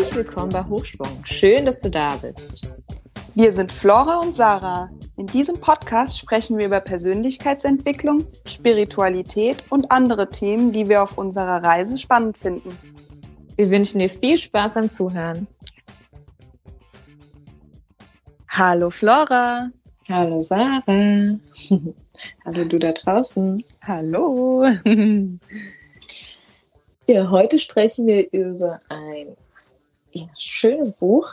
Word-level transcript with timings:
Herzlich 0.00 0.24
willkommen 0.24 0.48
bei 0.48 0.64
Hochschwung. 0.64 1.26
Schön, 1.26 1.66
dass 1.66 1.78
du 1.80 1.90
da 1.90 2.16
bist. 2.16 2.72
Wir 3.34 3.52
sind 3.52 3.70
Flora 3.70 4.20
und 4.20 4.34
Sarah. 4.34 4.88
In 5.18 5.26
diesem 5.26 5.60
Podcast 5.60 6.18
sprechen 6.18 6.56
wir 6.56 6.64
über 6.64 6.80
Persönlichkeitsentwicklung, 6.80 8.24
Spiritualität 8.46 9.62
und 9.68 9.92
andere 9.92 10.30
Themen, 10.30 10.72
die 10.72 10.88
wir 10.88 11.02
auf 11.02 11.18
unserer 11.18 11.62
Reise 11.62 11.98
spannend 11.98 12.38
finden. 12.38 12.70
Wir 13.56 13.68
wünschen 13.68 13.98
dir 13.98 14.08
viel 14.08 14.38
Spaß 14.38 14.78
am 14.78 14.88
Zuhören. 14.88 15.46
Hallo 18.48 18.88
Flora. 18.88 19.68
Hallo 20.08 20.40
Sarah. 20.40 20.82
Hallo 22.46 22.64
du 22.64 22.78
da 22.78 22.92
draußen. 22.92 23.62
Hallo. 23.82 24.64
Ja, 27.06 27.28
heute 27.28 27.58
sprechen 27.58 28.06
wir 28.06 28.32
über 28.32 28.78
ein 28.88 29.36
ja, 30.12 30.26
schönes 30.38 30.92
Buch. 30.92 31.28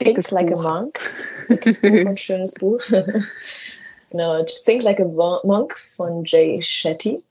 Dickes 0.00 0.26
Think 0.28 0.42
Like 0.42 0.54
Buch. 0.54 0.64
a 0.64 0.80
Monk. 0.80 1.00
Dickes 1.48 1.80
Buch 1.80 1.90
und 2.06 2.18
schönes 2.20 2.54
Buch. 2.54 2.80
genau, 4.10 4.42
Think 4.64 4.82
Like 4.82 5.00
a 5.00 5.04
Mo- 5.04 5.40
Monk 5.44 5.78
von 5.96 6.24
Jay 6.24 6.60
Shetty. 6.62 7.22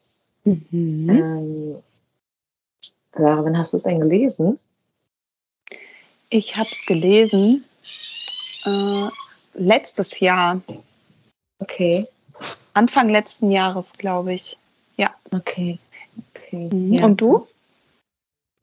Mhm. 0.45 1.09
Ähm, 1.09 1.83
Sarah, 3.15 3.43
wann 3.45 3.57
hast 3.57 3.73
du 3.73 3.77
es 3.77 3.83
denn 3.83 3.99
gelesen? 3.99 4.59
Ich 6.29 6.55
habe 6.55 6.67
es 6.71 6.85
gelesen 6.85 7.63
äh, 8.65 9.07
letztes 9.53 10.19
Jahr, 10.19 10.61
Okay, 11.59 12.05
Anfang 12.73 13.07
letzten 13.09 13.51
Jahres, 13.51 13.91
glaube 13.93 14.33
ich. 14.33 14.57
okay. 15.31 15.77
okay. 16.35 16.69
Mhm. 16.73 16.93
Ja. 16.93 17.05
Und 17.05 17.21
du? 17.21 17.47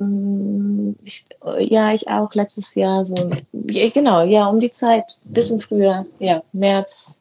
Mm, 0.01 0.95
Ich, 1.05 1.25
ja, 1.61 1.93
ich 1.93 2.09
auch 2.09 2.35
letztes 2.35 2.75
Jahr 2.75 3.05
so, 3.05 3.31
ja, 3.53 3.89
genau, 3.91 4.23
ja, 4.25 4.47
um 4.49 4.59
die 4.61 4.73
Zeit, 4.73 5.05
bisschen 5.27 5.61
früher, 5.61 6.07
ja, 6.19 6.43
März, 6.53 7.21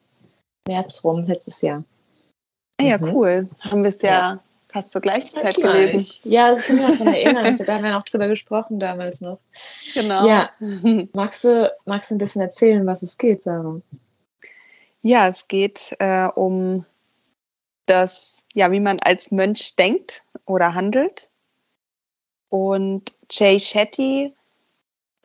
März 0.67 1.03
rum, 1.03 1.25
letztes 1.25 1.61
Jahr. 1.61 1.83
Ah 2.79 2.83
Ja, 2.85 2.97
Mhm. 2.97 3.13
cool. 3.13 3.49
Haben 3.59 3.83
wir 3.83 3.89
es 3.89 4.01
ja, 4.01 4.09
Ja. 4.09 4.39
fast 4.69 4.91
zur 4.91 5.01
gleichen 5.01 5.35
Zeit 5.37 5.55
Gleich. 5.55 5.91
gelesen. 5.91 6.21
Ja, 6.31 6.47
also 6.47 6.61
ich 6.61 6.67
kann 6.67 6.77
mich 6.77 6.97
daran 6.97 7.13
erinnern, 7.13 7.45
also 7.45 7.63
da 7.65 7.75
haben 7.75 7.83
wir 7.83 7.91
noch 7.91 8.03
drüber 8.03 8.27
gesprochen 8.27 8.79
damals 8.79 9.19
noch. 9.21 9.39
Genau. 9.93 10.25
Ja. 10.27 10.49
Magst 11.13 11.43
du, 11.43 11.71
magst 11.85 12.11
du 12.11 12.15
ein 12.15 12.19
bisschen 12.19 12.41
erzählen, 12.41 12.85
was 12.85 13.03
es 13.03 13.17
geht, 13.17 13.43
Sarah? 13.43 13.81
Ja, 15.01 15.27
es 15.27 15.47
geht 15.47 15.95
äh, 15.99 16.27
um 16.27 16.85
das, 17.85 18.43
ja, 18.53 18.71
wie 18.71 18.79
man 18.79 18.99
als 18.99 19.31
Mönch 19.31 19.75
denkt 19.75 20.23
oder 20.45 20.73
handelt. 20.75 21.29
Und 22.49 23.03
Jay 23.29 23.59
Shetty 23.59 24.33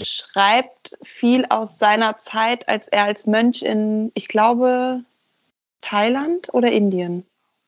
schreibt 0.01 0.99
viel 1.03 1.47
aus 1.49 1.79
seiner 1.79 2.19
Zeit, 2.19 2.69
als 2.69 2.89
er 2.89 3.05
als 3.05 3.27
Mönch 3.27 3.63
in, 3.63 4.13
ich 4.15 4.29
glaube, 4.29 5.01
Thailand 5.81 6.53
oder 6.53 6.71
Indien 6.71 7.25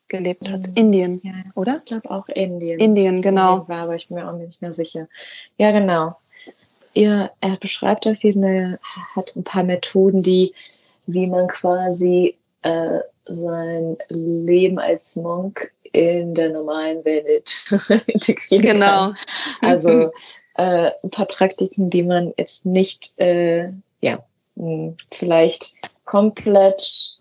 gelebt 0.08 0.48
hat. 0.48 0.68
Mhm. 0.68 0.74
Indien, 0.74 1.20
Ja, 1.24 1.32
oder? 1.54 1.78
ich 1.78 1.84
glaube 1.86 2.10
auch 2.10 2.28
Indien. 2.28 2.80
Indien, 2.80 3.22
genau. 3.22 3.68
War, 3.68 3.82
aber 3.82 3.94
ich 3.94 4.08
bin 4.08 4.18
mir 4.18 4.28
auch 4.28 4.36
nicht 4.36 4.62
mehr 4.62 4.72
sicher. 4.72 5.08
Ja, 5.58 5.72
genau. 5.72 6.16
Ja, 6.94 7.30
er 7.40 7.56
beschreibt 7.56 8.06
auf 8.06 8.22
jeden 8.24 8.42
Fall, 8.42 8.78
hat 9.14 9.36
ein 9.36 9.44
paar 9.44 9.64
Methoden, 9.64 10.22
die, 10.22 10.54
wie 11.06 11.26
man 11.26 11.46
quasi 11.48 12.36
äh, 12.62 13.00
sein 13.26 13.96
Leben 14.08 14.78
als 14.78 15.16
Monk 15.16 15.72
in 15.92 16.34
der 16.34 16.50
normalen 16.50 17.04
Welt 17.04 17.52
integrieren 18.06 18.62
Genau. 18.62 19.12
kann. 19.12 19.16
Also 19.62 19.90
äh, 20.56 20.90
ein 21.02 21.10
paar 21.10 21.26
Praktiken, 21.26 21.90
die 21.90 22.02
man 22.02 22.32
jetzt 22.36 22.66
nicht, 22.66 23.18
äh, 23.18 23.70
ja, 24.00 24.24
mh, 24.56 24.94
vielleicht 25.10 25.74
komplett 26.04 27.12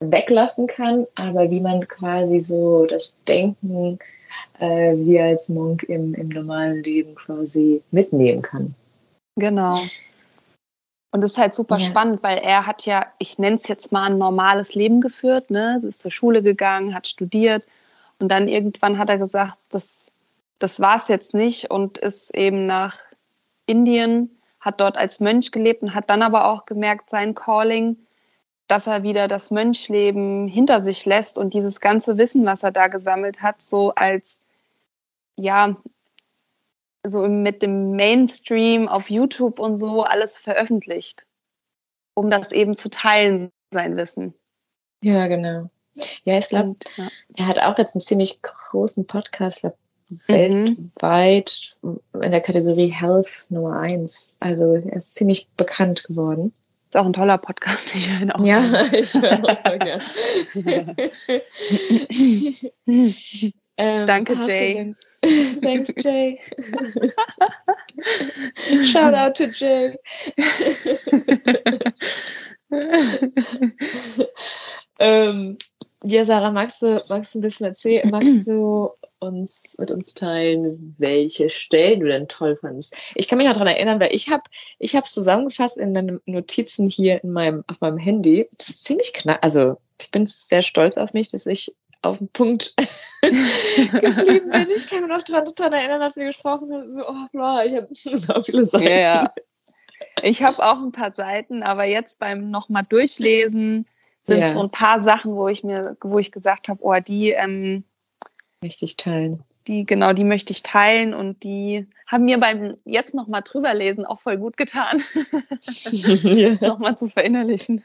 weglassen 0.00 0.66
kann, 0.66 1.06
aber 1.14 1.50
wie 1.50 1.60
man 1.60 1.86
quasi 1.86 2.40
so 2.40 2.86
das 2.86 3.20
Denken 3.26 3.98
äh, 4.58 4.94
wie 4.96 5.20
als 5.20 5.48
Monk 5.48 5.84
im, 5.84 6.14
im 6.14 6.28
normalen 6.28 6.82
Leben 6.82 7.14
quasi 7.14 7.82
mitnehmen 7.90 8.42
kann. 8.42 8.74
Genau. 9.36 9.78
Und 11.14 11.20
das 11.20 11.30
ist 11.30 11.38
halt 11.38 11.54
super 11.54 11.78
Ja. 11.78 11.86
spannend, 11.86 12.24
weil 12.24 12.38
er 12.38 12.66
hat 12.66 12.86
ja, 12.86 13.06
ich 13.18 13.38
nenne 13.38 13.54
es 13.54 13.68
jetzt 13.68 13.92
mal 13.92 14.10
ein 14.10 14.18
normales 14.18 14.74
Leben 14.74 15.00
geführt, 15.00 15.48
ne? 15.48 15.80
Ist 15.86 16.00
zur 16.00 16.10
Schule 16.10 16.42
gegangen, 16.42 16.92
hat 16.92 17.06
studiert 17.06 17.62
und 18.18 18.30
dann 18.30 18.48
irgendwann 18.48 18.98
hat 18.98 19.10
er 19.10 19.18
gesagt, 19.18 19.56
das, 19.68 20.06
das 20.58 20.80
war 20.80 20.96
es 20.96 21.06
jetzt 21.06 21.32
nicht 21.32 21.70
und 21.70 21.98
ist 21.98 22.34
eben 22.34 22.66
nach 22.66 22.98
Indien, 23.64 24.40
hat 24.58 24.80
dort 24.80 24.96
als 24.96 25.20
Mönch 25.20 25.52
gelebt 25.52 25.82
und 25.82 25.94
hat 25.94 26.10
dann 26.10 26.20
aber 26.20 26.46
auch 26.46 26.66
gemerkt, 26.66 27.10
sein 27.10 27.36
Calling, 27.36 27.96
dass 28.66 28.88
er 28.88 29.04
wieder 29.04 29.28
das 29.28 29.52
Mönchleben 29.52 30.48
hinter 30.48 30.80
sich 30.80 31.06
lässt 31.06 31.38
und 31.38 31.54
dieses 31.54 31.80
ganze 31.80 32.18
Wissen, 32.18 32.44
was 32.44 32.64
er 32.64 32.72
da 32.72 32.88
gesammelt 32.88 33.40
hat, 33.40 33.62
so 33.62 33.94
als 33.94 34.40
ja, 35.36 35.76
so 37.04 37.26
mit 37.28 37.62
dem 37.62 37.92
Mainstream 37.92 38.88
auf 38.88 39.10
YouTube 39.10 39.58
und 39.58 39.76
so 39.76 40.02
alles 40.02 40.38
veröffentlicht, 40.38 41.26
um 42.14 42.30
das 42.30 42.52
eben 42.52 42.76
zu 42.76 42.90
teilen, 42.90 43.50
sein 43.72 43.96
Wissen. 43.96 44.34
Ja, 45.02 45.26
genau. 45.26 45.70
Ja, 46.24 46.38
ich 46.38 46.48
glaube, 46.48 46.74
ja. 46.96 47.08
er 47.36 47.46
hat 47.46 47.60
auch 47.60 47.78
jetzt 47.78 47.94
einen 47.94 48.00
ziemlich 48.00 48.40
großen 48.42 49.06
Podcast, 49.06 49.58
ich 49.58 49.62
glaube, 49.62 49.76
Mhm. 50.10 50.90
weltweit 51.00 51.78
in 51.82 52.30
der 52.30 52.40
Kategorie 52.40 52.90
Health 52.90 53.46
Nummer 53.48 53.80
1. 53.80 54.36
Also 54.40 54.74
er 54.74 54.96
ist 54.96 55.14
ziemlich 55.14 55.48
bekannt 55.56 56.04
geworden. 56.04 56.52
Ist 56.88 56.96
auch 56.96 57.06
ein 57.06 57.12
toller 57.14 57.38
Podcast. 57.38 57.94
Ich 57.94 58.10
höre 58.10 58.20
ihn 58.20 58.30
auch 58.30 58.44
Ja, 58.44 58.60
ich 58.92 59.14
höre 59.14 59.42
auch 59.44 59.58
voll 59.60 59.78
gern. 59.78 60.02
Ähm, 63.76 64.06
Danke, 64.06 64.34
Jay. 64.46 64.94
Thanks, 65.62 65.92
Jay. 66.02 66.38
Shout 68.84 69.14
out 69.14 69.34
to 69.36 69.46
Jay. 69.46 69.94
ähm, 74.98 75.56
ja, 76.02 76.24
Sarah, 76.24 76.52
magst 76.52 76.82
du, 76.82 77.02
magst 77.08 77.34
du 77.34 77.38
ein 77.38 77.42
bisschen 77.42 77.66
erzählen? 77.66 78.10
Magst 78.10 78.46
du 78.46 78.90
uns 79.20 79.74
mit 79.78 79.90
uns 79.90 80.12
teilen, 80.12 80.94
welche 80.98 81.48
Stellen 81.48 82.00
du 82.00 82.06
denn 82.06 82.28
toll 82.28 82.56
fandest? 82.56 82.94
Ich 83.14 83.26
kann 83.26 83.38
mich 83.38 83.46
noch 83.46 83.54
daran 83.54 83.68
erinnern, 83.68 84.00
weil 84.00 84.14
ich 84.14 84.28
habe 84.28 84.42
ich 84.78 84.94
habe 84.94 85.04
es 85.04 85.14
zusammengefasst 85.14 85.78
in 85.78 85.94
den 85.94 86.20
Notizen 86.26 86.86
hier 86.86 87.24
in 87.24 87.32
meinem, 87.32 87.64
auf 87.66 87.80
meinem 87.80 87.98
Handy. 87.98 88.48
Das 88.58 88.68
ist 88.68 88.84
ziemlich 88.84 89.14
knapp. 89.14 89.38
Also 89.42 89.78
ich 90.00 90.10
bin 90.10 90.26
sehr 90.26 90.62
stolz 90.62 90.98
auf 90.98 91.14
mich, 91.14 91.28
dass 91.28 91.46
ich 91.46 91.74
auf 92.04 92.18
den 92.18 92.28
Punkt 92.28 92.74
geblieben 93.22 94.50
bin. 94.50 94.70
Ich 94.74 94.88
kann 94.88 95.00
mich 95.06 95.08
noch 95.08 95.22
daran, 95.22 95.72
erinnern, 95.72 96.02
als 96.02 96.16
wir 96.16 96.26
gesprochen 96.26 96.72
haben. 96.72 96.90
So, 96.90 97.06
oh, 97.08 97.26
Flora, 97.30 97.64
ich 97.64 97.74
habe 97.74 97.86
so 97.90 98.42
viele 98.42 98.64
Seiten. 98.64 98.84
Ja, 98.84 98.98
ja. 98.98 99.34
Ich 100.22 100.42
habe 100.42 100.62
auch 100.62 100.80
ein 100.82 100.92
paar 100.92 101.14
Seiten, 101.14 101.62
aber 101.62 101.84
jetzt 101.84 102.18
beim 102.18 102.50
nochmal 102.50 102.84
durchlesen 102.88 103.86
sind 104.26 104.40
Ja. 104.40 104.48
so 104.48 104.62
ein 104.62 104.70
paar 104.70 105.00
Sachen, 105.00 105.34
wo 105.34 105.48
ich 105.48 105.64
mir, 105.64 105.96
wo 106.02 106.18
ich 106.18 106.32
gesagt 106.32 106.68
habe, 106.68 106.80
oh, 106.82 106.98
die, 107.00 107.30
ähm, 107.30 107.84
Richtig 108.62 108.96
teilen. 108.96 109.42
die, 109.66 109.84
genau, 109.84 110.12
die 110.12 110.24
möchte 110.24 110.52
ich 110.52 110.62
teilen 110.62 111.14
und 111.14 111.42
die 111.42 111.86
haben 112.06 112.24
mir 112.24 112.38
beim 112.38 112.76
jetzt 112.84 113.14
nochmal 113.14 113.42
drüber 113.42 113.74
lesen 113.74 114.06
auch 114.06 114.20
voll 114.20 114.38
gut 114.38 114.56
getan. 114.56 115.02
ja. 115.60 116.54
nochmal 116.66 116.96
zu 116.96 117.08
verinnerlichen. 117.08 117.84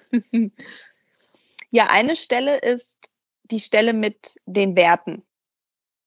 ja, 1.72 1.88
eine 1.90 2.16
Stelle 2.16 2.58
ist 2.58 3.09
die 3.52 3.60
Stelle 3.60 3.94
mit 3.94 4.40
den 4.46 4.76
Werten. 4.76 5.24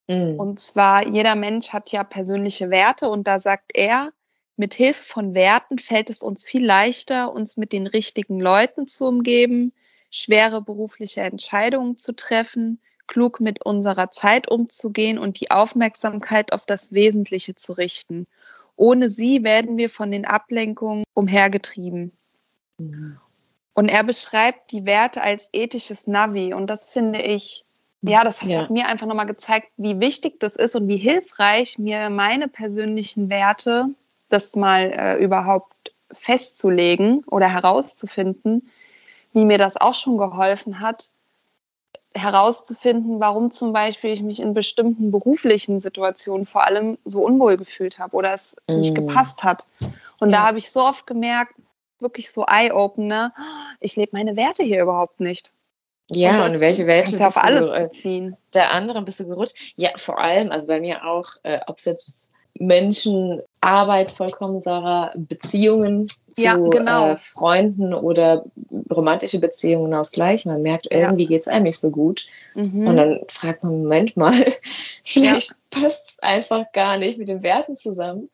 Mm. 0.07 0.39
Und 0.39 0.59
zwar, 0.59 1.07
jeder 1.07 1.35
Mensch 1.35 1.69
hat 1.69 1.91
ja 1.91 2.03
persönliche 2.03 2.69
Werte 2.69 3.09
und 3.09 3.27
da 3.27 3.39
sagt 3.39 3.71
er, 3.73 4.11
mit 4.55 4.73
Hilfe 4.75 5.03
von 5.03 5.33
Werten 5.33 5.79
fällt 5.79 6.09
es 6.09 6.21
uns 6.21 6.45
viel 6.45 6.65
leichter, 6.65 7.33
uns 7.33 7.57
mit 7.57 7.73
den 7.73 7.87
richtigen 7.87 8.39
Leuten 8.39 8.87
zu 8.87 9.05
umgeben, 9.05 9.73
schwere 10.11 10.61
berufliche 10.61 11.21
Entscheidungen 11.21 11.97
zu 11.97 12.15
treffen, 12.15 12.79
klug 13.07 13.39
mit 13.39 13.65
unserer 13.65 14.11
Zeit 14.11 14.47
umzugehen 14.49 15.17
und 15.17 15.39
die 15.39 15.51
Aufmerksamkeit 15.51 16.53
auf 16.53 16.65
das 16.65 16.91
Wesentliche 16.91 17.55
zu 17.55 17.73
richten. 17.73 18.27
Ohne 18.75 19.09
sie 19.09 19.43
werden 19.43 19.77
wir 19.77 19.89
von 19.89 20.11
den 20.11 20.25
Ablenkungen 20.25 21.03
umhergetrieben. 21.13 22.11
Und 23.73 23.89
er 23.89 24.03
beschreibt 24.03 24.71
die 24.71 24.85
Werte 24.85 25.21
als 25.21 25.49
ethisches 25.51 26.05
Navi. 26.07 26.53
Und 26.53 26.67
das 26.67 26.91
finde 26.91 27.21
ich, 27.21 27.65
ja, 28.01 28.23
das 28.23 28.41
hat 28.41 28.49
Ja. 28.49 28.67
mir 28.69 28.87
einfach 28.87 29.07
nochmal 29.07 29.25
gezeigt, 29.25 29.69
wie 29.77 29.99
wichtig 29.99 30.39
das 30.39 30.55
ist 30.55 30.75
und 30.75 30.87
wie 30.87 30.97
hilfreich 30.97 31.79
mir 31.79 32.09
meine 32.09 32.47
persönlichen 32.47 33.29
Werte, 33.29 33.87
das 34.29 34.55
mal 34.55 34.91
äh, 34.91 35.23
überhaupt 35.23 35.73
festzulegen 36.11 37.23
oder 37.25 37.47
herauszufinden, 37.47 38.69
wie 39.31 39.45
mir 39.45 39.57
das 39.57 39.77
auch 39.77 39.95
schon 39.95 40.17
geholfen 40.17 40.79
hat, 40.79 41.09
herauszufinden, 42.13 43.19
warum 43.19 43.49
zum 43.49 43.73
Beispiel 43.73 44.11
ich 44.11 44.21
mich 44.21 44.39
in 44.39 44.53
bestimmten 44.53 45.09
beruflichen 45.11 45.79
Situationen 45.79 46.45
vor 46.45 46.63
allem 46.63 46.99
so 47.05 47.23
unwohl 47.23 47.57
gefühlt 47.57 47.97
habe 47.97 48.15
oder 48.15 48.33
es 48.33 48.55
nicht 48.67 48.91
Mm. 48.91 48.95
gepasst 49.07 49.43
hat. 49.43 49.65
Und 50.19 50.29
ja. 50.29 50.37
da 50.41 50.47
habe 50.47 50.59
ich 50.59 50.69
so 50.69 50.83
oft 50.85 51.07
gemerkt, 51.07 51.55
wirklich 52.03 52.31
so 52.31 52.45
Eye-Opener, 52.45 53.33
ich 53.79 53.95
lebe 53.95 54.11
meine 54.13 54.35
Werte 54.35 54.63
hier 54.63 54.81
überhaupt 54.81 55.19
nicht. 55.19 55.51
Ja, 56.11 56.45
und, 56.45 56.51
und 56.51 56.59
welche 56.59 56.85
Werte 56.85 57.17
kannst 57.17 57.21
du 57.21 57.25
auf 57.25 57.43
alles 57.43 57.71
beziehen. 57.71 58.35
Der 58.53 58.71
anderen 58.71 59.05
bist 59.05 59.19
du 59.19 59.25
gerutscht. 59.25 59.55
Ja, 59.75 59.91
vor 59.95 60.19
allem, 60.19 60.51
also 60.51 60.67
bei 60.67 60.79
mir 60.79 61.05
auch, 61.05 61.29
äh, 61.43 61.59
ob 61.65 61.77
es 61.77 61.85
jetzt 61.85 62.29
Menschen, 62.59 63.41
Arbeit 63.61 64.11
vollkommen, 64.11 64.61
Sarah, 64.61 65.11
Beziehungen 65.15 66.07
zu 66.31 66.43
ja, 66.43 66.55
genau. 66.55 67.11
äh, 67.11 67.17
Freunden 67.17 67.93
oder 67.93 68.45
romantische 68.91 69.39
Beziehungen 69.39 69.93
ausgleichen. 69.93 70.51
Man 70.51 70.61
merkt, 70.61 70.87
irgendwie 70.91 71.23
ja. 71.23 71.29
geht 71.29 71.41
es 71.41 71.47
einem 71.47 71.63
nicht 71.63 71.79
so 71.79 71.89
gut. 71.89 72.27
Mhm. 72.53 72.87
Und 72.87 72.97
dann 72.97 73.21
fragt 73.27 73.63
man, 73.63 73.81
Moment 73.81 74.17
mal, 74.17 74.33
vielleicht 74.61 75.51
ja. 75.51 75.81
passt 75.81 76.09
es 76.09 76.19
einfach 76.19 76.71
gar 76.73 76.97
nicht 76.97 77.17
mit 77.17 77.27
den 77.27 77.41
Werten 77.41 77.75
zusammen. 77.75 78.29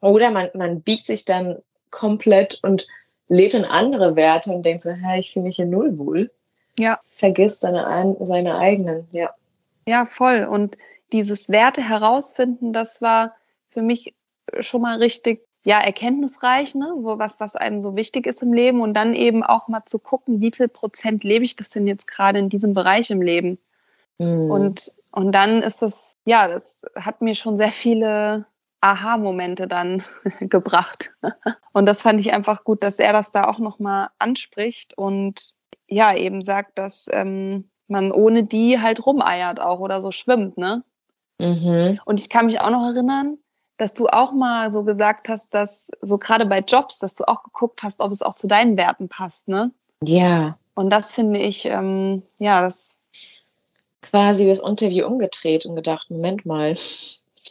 Oder 0.00 0.30
man, 0.30 0.50
man 0.54 0.82
biegt 0.82 1.06
sich 1.06 1.24
dann 1.24 1.58
komplett 1.90 2.60
und 2.62 2.86
lebt 3.28 3.54
in 3.54 3.64
andere 3.64 4.16
Werte 4.16 4.52
und 4.52 4.64
denkt 4.64 4.82
so, 4.82 4.90
hä, 4.90 5.20
ich 5.20 5.32
fühle 5.32 5.46
mich 5.46 5.56
hier 5.56 5.66
null 5.66 5.98
wohl. 5.98 6.30
Ja. 6.78 6.98
Vergisst 7.08 7.60
seine, 7.60 8.16
seine 8.20 8.56
eigenen, 8.56 9.06
ja. 9.12 9.30
Ja, 9.86 10.06
voll. 10.06 10.44
Und 10.44 10.78
dieses 11.12 11.48
Werte 11.48 11.82
herausfinden, 11.82 12.72
das 12.72 13.02
war 13.02 13.34
für 13.70 13.82
mich 13.82 14.14
schon 14.60 14.82
mal 14.82 14.98
richtig 14.98 15.42
ja, 15.64 15.80
erkenntnisreich, 15.80 16.74
ne? 16.74 16.94
Wo, 16.96 17.18
was, 17.18 17.40
was 17.40 17.56
einem 17.56 17.82
so 17.82 17.96
wichtig 17.96 18.26
ist 18.26 18.42
im 18.42 18.52
Leben 18.52 18.80
und 18.80 18.94
dann 18.94 19.12
eben 19.12 19.42
auch 19.42 19.68
mal 19.68 19.84
zu 19.84 19.98
gucken, 19.98 20.40
wie 20.40 20.52
viel 20.52 20.68
Prozent 20.68 21.24
lebe 21.24 21.44
ich 21.44 21.56
das 21.56 21.70
denn 21.70 21.86
jetzt 21.86 22.06
gerade 22.06 22.38
in 22.38 22.48
diesem 22.48 22.74
Bereich 22.74 23.10
im 23.10 23.20
Leben. 23.20 23.58
Mhm. 24.18 24.50
Und, 24.50 24.92
und 25.10 25.32
dann 25.32 25.62
ist 25.62 25.82
es, 25.82 26.16
ja, 26.24 26.48
das 26.48 26.82
hat 26.94 27.20
mir 27.20 27.34
schon 27.34 27.56
sehr 27.56 27.72
viele 27.72 28.46
Aha-Momente 28.80 29.66
dann 29.66 30.04
gebracht. 30.40 31.10
Und 31.72 31.86
das 31.86 32.02
fand 32.02 32.20
ich 32.20 32.32
einfach 32.32 32.64
gut, 32.64 32.82
dass 32.82 32.98
er 32.98 33.12
das 33.12 33.32
da 33.32 33.44
auch 33.44 33.58
nochmal 33.58 34.08
anspricht 34.18 34.96
und 34.96 35.54
ja, 35.86 36.14
eben 36.14 36.42
sagt, 36.42 36.78
dass 36.78 37.06
ähm, 37.12 37.70
man 37.88 38.12
ohne 38.12 38.44
die 38.44 38.80
halt 38.80 39.04
rumeiert 39.04 39.60
auch 39.60 39.80
oder 39.80 40.00
so 40.00 40.10
schwimmt, 40.10 40.58
ne? 40.58 40.84
Mhm. 41.38 41.98
Und 42.04 42.20
ich 42.20 42.28
kann 42.28 42.46
mich 42.46 42.60
auch 42.60 42.70
noch 42.70 42.86
erinnern, 42.86 43.38
dass 43.78 43.94
du 43.94 44.08
auch 44.08 44.32
mal 44.32 44.70
so 44.72 44.82
gesagt 44.84 45.28
hast, 45.28 45.54
dass 45.54 45.90
so 46.02 46.18
gerade 46.18 46.46
bei 46.46 46.60
Jobs, 46.60 46.98
dass 46.98 47.14
du 47.14 47.26
auch 47.26 47.44
geguckt 47.44 47.82
hast, 47.82 48.00
ob 48.00 48.12
es 48.12 48.22
auch 48.22 48.34
zu 48.34 48.48
deinen 48.48 48.76
Werten 48.76 49.08
passt, 49.08 49.48
ne? 49.48 49.70
Ja. 50.04 50.58
Und 50.74 50.90
das 50.90 51.12
finde 51.12 51.40
ich, 51.40 51.64
ähm, 51.64 52.22
ja, 52.38 52.60
das. 52.62 52.94
Quasi 54.02 54.46
das 54.46 54.60
Interview 54.60 55.06
umgedreht 55.06 55.66
und 55.66 55.76
gedacht, 55.76 56.10
Moment 56.10 56.46
mal. 56.46 56.72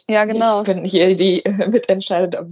Ja, 0.08 0.24
genau. 0.24 0.60
Ich 0.60 0.66
bin 0.66 0.84
hier 0.84 1.14
die 1.14 1.42
mitentscheidet, 1.68 2.36
ob 2.36 2.48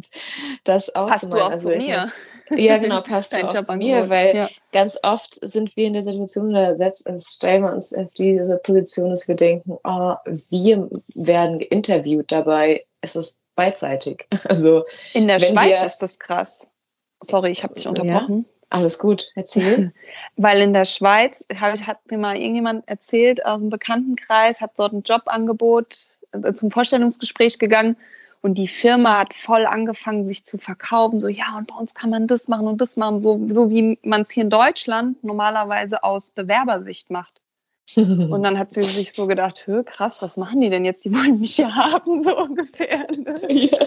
das 0.64 0.94
auch 0.94 1.08
Passt 1.08 1.24
du 1.24 1.36
auch 1.36 1.50
also 1.50 1.70
zu 1.70 1.76
mir? 1.76 2.10
Ja, 2.50 2.78
genau, 2.78 3.02
passt 3.02 3.32
Dein 3.32 3.46
auch 3.46 3.58
zu 3.58 3.76
mir, 3.76 4.08
weil 4.08 4.36
ja. 4.36 4.48
ganz 4.72 4.98
oft 5.02 5.34
sind 5.48 5.76
wir 5.76 5.86
in 5.86 5.94
der 5.94 6.02
Situation, 6.02 6.48
da 6.48 6.74
stellen 7.20 7.62
wir 7.62 7.72
uns 7.72 7.94
auf 7.94 8.12
diese 8.12 8.58
Position, 8.58 9.10
dass 9.10 9.28
wir 9.28 9.36
denken, 9.36 9.78
oh, 9.82 10.14
wir 10.24 10.88
werden 11.14 11.60
interviewt 11.60 12.30
dabei. 12.30 12.84
Es 13.00 13.16
ist 13.16 13.40
beidseitig. 13.54 14.26
Also 14.48 14.84
in 15.12 15.26
der 15.26 15.40
Schweiz 15.40 15.80
wir, 15.80 15.86
ist 15.86 15.98
das 15.98 16.18
krass. 16.18 16.68
Sorry, 17.20 17.50
ich 17.50 17.64
habe 17.64 17.74
dich 17.74 17.88
unterbrochen. 17.88 18.46
Ja? 18.48 18.56
Alles 18.68 18.98
gut, 18.98 19.30
erzähl. 19.34 19.92
Weil 20.36 20.60
in 20.60 20.72
der 20.72 20.84
Schweiz 20.84 21.46
hab, 21.60 21.78
hat 21.86 22.10
mir 22.10 22.18
mal 22.18 22.36
irgendjemand 22.36 22.86
erzählt 22.88 23.44
aus 23.46 23.60
dem 23.60 23.70
Bekanntenkreis, 23.70 24.60
hat 24.60 24.72
dort 24.76 24.92
ein 24.92 25.02
Jobangebot 25.02 26.15
zum 26.54 26.70
Vorstellungsgespräch 26.70 27.58
gegangen 27.58 27.96
und 28.42 28.54
die 28.54 28.68
Firma 28.68 29.18
hat 29.18 29.34
voll 29.34 29.66
angefangen, 29.66 30.24
sich 30.24 30.44
zu 30.44 30.58
verkaufen. 30.58 31.20
So, 31.20 31.28
ja, 31.28 31.56
und 31.58 31.66
bei 31.66 31.74
uns 31.74 31.94
kann 31.94 32.10
man 32.10 32.26
das 32.26 32.48
machen 32.48 32.66
und 32.66 32.80
das 32.80 32.96
machen, 32.96 33.18
so, 33.18 33.40
so 33.48 33.70
wie 33.70 33.98
man 34.02 34.22
es 34.22 34.30
hier 34.30 34.44
in 34.44 34.50
Deutschland 34.50 35.22
normalerweise 35.24 36.04
aus 36.04 36.30
Bewerbersicht 36.30 37.10
macht. 37.10 37.40
Und 37.96 38.42
dann 38.42 38.58
hat 38.58 38.72
sie 38.72 38.82
sich 38.82 39.12
so 39.12 39.28
gedacht, 39.28 39.64
Hö, 39.66 39.84
krass, 39.84 40.20
was 40.20 40.36
machen 40.36 40.60
die 40.60 40.70
denn 40.70 40.84
jetzt? 40.84 41.04
Die 41.04 41.14
wollen 41.14 41.38
mich 41.38 41.56
ja 41.56 41.72
haben, 41.72 42.20
so 42.20 42.36
ungefähr. 42.36 43.06
Ne? 43.16 43.38
Ja. 43.48 43.78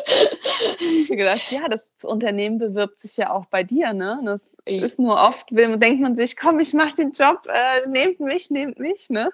Ich 0.80 1.10
gedacht, 1.10 1.52
ja, 1.52 1.68
das 1.68 1.90
Unternehmen 2.04 2.60
bewirbt 2.60 3.00
sich 3.00 3.18
ja 3.18 3.32
auch 3.34 3.46
bei 3.46 3.64
dir, 3.64 3.94
ne? 3.94 4.22
Das 4.24 4.42
ist 4.66 5.00
nur 5.00 5.22
oft, 5.22 5.52
denkt 5.52 6.00
man 6.00 6.16
sich, 6.16 6.38
komm, 6.38 6.60
ich 6.60 6.74
mache 6.74 6.96
den 6.96 7.12
Job, 7.12 7.48
äh, 7.48 7.88
nehmt 7.90 8.22
mich, 8.22 8.50
nehmt 8.52 8.80
mich, 8.80 9.10
ne? 9.10 9.32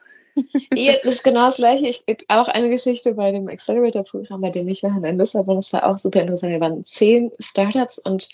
Ja, 0.73 0.93
das 1.03 1.15
ist 1.15 1.23
genau 1.23 1.45
das 1.45 1.57
Gleiche. 1.57 1.87
Ich 1.87 2.03
auch 2.27 2.47
eine 2.47 2.69
Geschichte 2.69 3.13
bei 3.13 3.31
dem 3.31 3.47
Accelerator-Programm, 3.47 4.41
bei 4.41 4.49
dem 4.49 4.67
ich 4.67 4.83
war 4.83 4.91
in 4.91 5.17
Lissabon. 5.17 5.55
Das 5.55 5.71
war 5.73 5.85
auch 5.85 5.97
super 5.97 6.21
interessant. 6.21 6.51
Wir 6.51 6.61
waren 6.61 6.83
zehn 6.83 7.31
Startups 7.39 7.99
und 7.99 8.29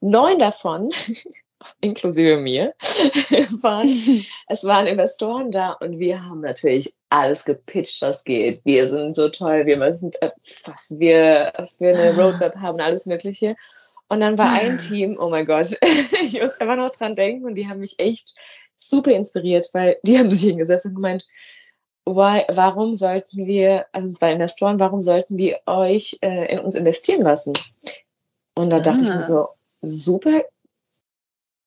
neun 0.00 0.38
davon, 0.38 0.90
inklusive 1.80 2.36
mir, 2.36 2.74
waren, 3.62 3.88
es 4.48 4.64
waren 4.64 4.86
Investoren 4.86 5.50
da 5.50 5.72
und 5.72 5.98
wir 5.98 6.22
haben 6.22 6.40
natürlich 6.40 6.92
alles 7.08 7.44
gepitcht, 7.44 8.02
was 8.02 8.24
geht. 8.24 8.60
Wir 8.64 8.88
sind 8.88 9.16
so 9.16 9.28
toll, 9.28 9.66
wir 9.66 9.78
müssen, 9.78 10.12
äh, 10.20 10.30
was 10.64 10.94
wir 10.98 11.52
für 11.78 11.88
eine 11.88 12.16
Roadmap 12.16 12.56
haben, 12.56 12.80
alles 12.80 13.06
Mögliche. 13.06 13.56
Und 14.08 14.20
dann 14.20 14.38
war 14.38 14.52
ein 14.52 14.78
Team, 14.78 15.16
oh 15.18 15.30
mein 15.30 15.46
Gott, 15.46 15.76
ich 16.22 16.40
muss 16.40 16.60
einfach 16.60 16.76
noch 16.76 16.90
dran 16.90 17.16
denken 17.16 17.44
und 17.44 17.54
die 17.54 17.66
haben 17.66 17.80
mich 17.80 17.98
echt 17.98 18.36
super 18.78 19.12
inspiriert, 19.12 19.68
weil 19.72 19.98
die 20.02 20.18
haben 20.18 20.30
sich 20.30 20.48
hingesetzt 20.48 20.86
und 20.86 20.94
gemeint, 20.94 21.26
why, 22.04 22.44
warum 22.48 22.92
sollten 22.92 23.46
wir, 23.46 23.86
also 23.92 24.08
es 24.08 24.20
war 24.20 24.30
Investoren, 24.30 24.80
warum 24.80 25.02
sollten 25.02 25.38
wir 25.38 25.60
euch 25.66 26.18
äh, 26.22 26.52
in 26.52 26.60
uns 26.60 26.76
investieren 26.76 27.22
lassen? 27.22 27.52
Und 28.54 28.70
da 28.70 28.76
ah. 28.76 28.80
dachte 28.80 29.02
ich 29.02 29.08
mir 29.08 29.16
ah. 29.16 29.20
so, 29.20 29.48
super 29.82 30.42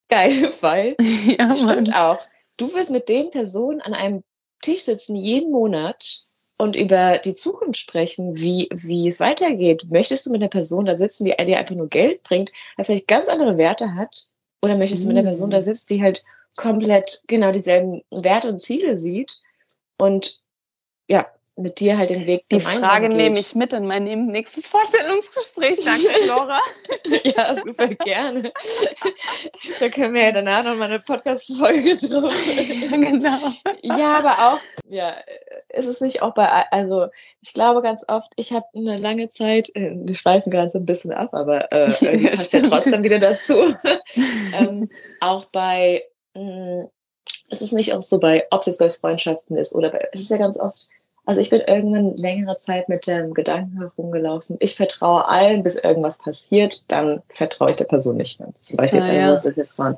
geil, 0.08 0.54
weil 0.62 0.96
ja, 1.00 1.54
stimmt 1.54 1.94
auch. 1.94 2.20
Du 2.58 2.74
wirst 2.74 2.92
mit 2.92 3.10
den 3.10 3.30
Personen 3.30 3.82
an 3.82 3.94
einem 3.94 4.24
Tisch 4.62 4.84
sitzen 4.84 5.16
jeden 5.16 5.52
Monat 5.52 6.26
und 6.58 6.76
über 6.76 7.20
die 7.20 7.36
Zukunft 7.36 7.80
sprechen, 7.80 8.38
wie, 8.38 8.68
wie 8.74 9.08
es 9.08 9.22
weitergeht. 9.22 9.86
Möchtest 9.90 10.26
du 10.26 10.32
mit 10.32 10.42
einer 10.42 10.50
Person 10.50 10.86
da 10.86 10.98
sitzen, 10.98 11.24
die 11.24 11.32
dir 11.32 11.58
einfach 11.58 11.76
nur 11.76 11.88
Geld 11.88 12.24
bringt, 12.24 12.52
die 12.78 12.84
vielleicht 12.84 13.08
ganz 13.08 13.30
andere 13.30 13.58
Werte 13.58 13.96
hat? 13.96 14.26
Oder 14.62 14.76
möchtest 14.76 15.04
du 15.04 15.08
mit 15.08 15.16
einer 15.16 15.28
Person 15.28 15.52
da 15.52 15.60
mm. 15.60 15.62
sitzen, 15.62 15.94
die 15.94 16.04
halt 16.04 16.26
komplett 16.58 17.22
genau 17.28 17.52
dieselben 17.52 18.02
Werte 18.12 18.50
und 18.50 18.60
Ziele 18.60 18.98
sieht 18.98 19.38
und 19.98 20.42
ja, 21.08 21.28
mit 21.60 21.80
dir 21.80 21.98
halt 21.98 22.10
den 22.10 22.26
Weg 22.26 22.46
Die 22.52 22.62
Frage 22.62 23.10
geht. 23.10 23.18
nehme 23.18 23.38
ich 23.40 23.54
mit 23.54 23.74
in 23.74 23.86
mein 23.86 24.06
nächstes 24.28 24.68
Vorstellungsgespräch. 24.68 25.80
Danke, 25.84 26.08
Laura. 26.28 26.60
ja, 27.24 27.56
super 27.56 27.88
gerne. 27.88 28.54
da 29.80 29.90
können 29.90 30.14
wir 30.14 30.24
ja 30.24 30.32
danach 30.32 30.64
noch 30.64 30.76
mal 30.76 30.86
eine 30.86 31.00
Podcast-Folge 31.00 31.96
drauf. 31.98 32.34
genau. 32.46 33.54
Ja, 33.84 34.18
aber 34.18 34.54
auch, 34.54 34.60
ja, 34.88 35.16
ist 35.70 35.88
es 35.88 36.02
nicht 36.02 36.22
auch 36.22 36.34
bei, 36.34 36.48
also 36.72 37.08
ich 37.42 37.54
glaube 37.54 37.82
ganz 37.82 38.06
oft, 38.08 38.32
ich 38.38 38.54
habe 38.54 38.66
eine 38.74 38.98
lange 38.98 39.28
Zeit, 39.28 39.70
äh, 39.76 39.92
wir 39.96 40.16
schweifen 40.16 40.52
gerade 40.52 40.72
so 40.72 40.80
ein 40.80 40.86
bisschen 40.86 41.12
ab, 41.12 41.34
aber 41.34 41.72
äh, 41.74 42.30
passt 42.30 42.54
ja 42.54 42.62
trotzdem 42.64 43.04
wieder 43.04 43.20
dazu. 43.20 43.76
ähm, 44.54 44.90
auch 45.20 45.46
bei 45.46 46.04
es 47.50 47.62
ist 47.62 47.74
nicht 47.74 47.94
auch 47.94 48.02
so 48.02 48.20
bei, 48.20 48.46
ob 48.52 48.62
es 48.62 48.68
jetzt 48.68 48.80
bei 48.80 48.90
Freundschaften 48.90 49.58
ist 49.58 49.76
oder 49.76 49.90
bei, 49.90 50.08
es 50.12 50.22
ist 50.22 50.32
ja 50.32 50.38
ganz 50.38 50.60
oft, 50.60 50.90
also 51.26 51.42
ich 51.42 51.50
bin 51.50 51.62
irgendwann 51.62 52.16
längere 52.18 52.58
Zeit 52.58 52.90
mit 52.90 53.06
dem 53.06 53.34
Gedanken 53.34 53.78
herumgelaufen, 53.78 54.58
ich 54.60 54.76
vertraue 54.76 55.28
allen, 55.28 55.64
bis 55.64 55.78
irgendwas 55.78 56.18
passiert, 56.18 56.84
dann 56.88 57.22
vertraue 57.30 57.70
ich 57.70 57.78
der 57.78 57.86
Person 57.86 58.18
nicht 58.18 58.40
mehr. 58.40 58.50
Zum 58.60 58.78
Beispiel 58.78 59.00
jetzt 59.00 59.46
ah, 59.46 59.52
ja. 59.56 59.66
fahren. 59.76 59.98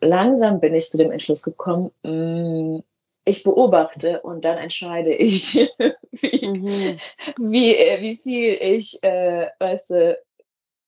Langsam 0.00 0.60
bin 0.60 0.74
ich 0.74 0.90
zu 0.90 0.98
dem 0.98 1.10
Entschluss 1.10 1.42
gekommen, 1.42 1.90
mh, 2.04 2.12
mm, 2.12 2.82
ich 3.24 3.42
beobachte 3.42 4.20
und 4.20 4.44
dann 4.44 4.58
entscheide 4.58 5.12
ich, 5.12 5.54
wie, 6.12 6.46
mhm. 6.46 6.98
wie, 7.38 7.76
äh, 7.76 8.00
wie 8.00 8.16
viel 8.16 8.54
ich, 8.54 9.02
äh, 9.02 9.48
weißt 9.58 9.90
du, 9.90 10.18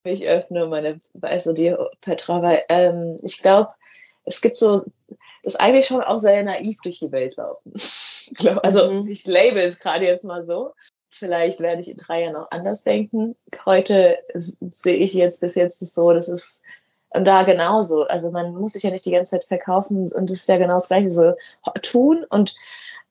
mich 0.03 0.27
öffne, 0.27 0.65
meine, 0.67 0.99
weißt 1.13 1.47
du, 1.47 1.53
dir 1.53 1.89
vertraue, 2.01 2.41
weil 2.41 2.63
ähm, 2.69 3.17
ich 3.21 3.41
glaube, 3.41 3.69
es 4.25 4.41
gibt 4.41 4.57
so, 4.57 4.83
das 5.43 5.55
ist 5.55 5.61
eigentlich 5.61 5.85
schon 5.85 6.01
auch 6.01 6.19
sehr 6.19 6.43
naiv 6.43 6.79
durch 6.81 6.99
die 6.99 7.11
Welt 7.11 7.35
laufen. 7.35 7.73
also 8.63 8.91
mhm. 8.91 9.07
ich 9.07 9.25
label 9.25 9.63
es 9.63 9.79
gerade 9.79 10.05
jetzt 10.05 10.25
mal 10.25 10.45
so. 10.45 10.73
Vielleicht 11.09 11.59
werde 11.59 11.81
ich 11.81 11.91
in 11.91 11.97
drei 11.97 12.23
Jahren 12.23 12.35
auch 12.35 12.47
anders 12.49 12.83
denken. 12.83 13.35
Heute 13.65 14.17
sehe 14.33 14.97
ich 14.97 15.13
jetzt 15.13 15.41
bis 15.41 15.55
jetzt 15.55 15.79
so, 15.79 16.11
das 16.11 16.27
ist 16.27 16.63
und 17.13 17.25
da 17.25 17.43
genauso. 17.43 18.03
Also 18.03 18.31
man 18.31 18.55
muss 18.55 18.73
sich 18.73 18.83
ja 18.83 18.89
nicht 18.89 19.05
die 19.05 19.11
ganze 19.11 19.31
Zeit 19.31 19.45
verkaufen 19.45 20.11
und 20.11 20.29
das 20.29 20.37
ist 20.37 20.49
ja 20.49 20.57
genau 20.57 20.73
das 20.73 20.87
Gleiche. 20.87 21.11
So 21.11 21.33
tun 21.81 22.25
und 22.29 22.55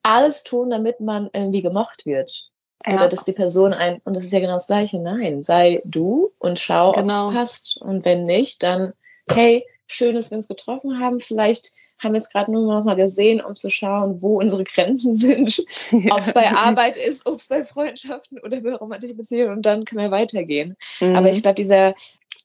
alles 0.03 0.43
tun, 0.43 0.71
damit 0.71 1.01
man 1.01 1.31
irgendwie 1.33 1.63
gemocht 1.63 2.05
wird. 2.05 2.51
Ja. 2.85 2.95
Oder 2.95 3.09
dass 3.09 3.25
die 3.25 3.33
Person 3.33 3.73
ein, 3.73 4.01
und 4.05 4.17
das 4.17 4.25
ist 4.25 4.33
ja 4.33 4.41
genau 4.41 4.55
das 4.55 4.67
Gleiche. 4.67 5.01
Nein, 5.01 5.43
sei 5.43 5.83
du 5.85 6.33
und 6.39 6.59
schau, 6.59 6.93
genau. 6.93 7.27
ob 7.27 7.29
es 7.29 7.35
passt. 7.37 7.81
Und 7.81 8.05
wenn 8.05 8.25
nicht, 8.25 8.65
dann, 8.65 8.93
hey, 9.31 9.65
schön, 9.93 10.15
dass 10.15 10.31
wir 10.31 10.37
uns 10.37 10.49
getroffen 10.49 10.99
haben. 10.99 11.21
Vielleicht 11.21 11.73
haben 12.03 12.15
wir 12.15 12.19
es 12.19 12.31
gerade 12.31 12.51
nur 12.51 12.75
noch 12.75 12.85
mal 12.85 12.97
gesehen, 12.97 13.41
um 13.41 13.55
zu 13.55 13.71
schauen, 13.71 14.21
wo 14.23 14.41
unsere 14.41 14.65
Grenzen 14.65 15.15
sind. 15.15 15.63
Ja. 15.93 16.15
Ob 16.15 16.21
es 16.21 16.33
bei 16.33 16.51
Arbeit 16.51 16.97
ist, 16.97 17.27
ob 17.27 17.39
es 17.39 17.49
bei 17.49 17.65
Freundschaften 17.65 18.39
oder 18.39 18.61
bei 18.61 18.75
romantischen 18.75 19.17
Beziehungen 19.17 19.57
und 19.57 19.67
dann 19.67 19.85
kann 19.85 19.99
man 19.99 20.11
weitergehen. 20.11 20.75
Mhm. 21.01 21.15
Aber 21.15 21.29
ich 21.29 21.43
glaube, 21.43 21.57
dieser 21.57 21.95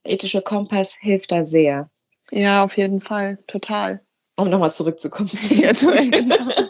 ethische 0.03 0.41
Kompass 0.41 0.95
hilft 0.99 1.31
da 1.31 1.45
sehr. 1.45 1.89
Ja, 2.29 2.65
auf 2.65 2.75
jeden 2.75 2.99
Fall, 2.99 3.39
total. 3.47 4.01
Um 4.35 4.49
nochmal 4.49 4.71
zurückzukommen. 4.71 5.29
Ja, 5.49 5.71
genau. 5.71 6.69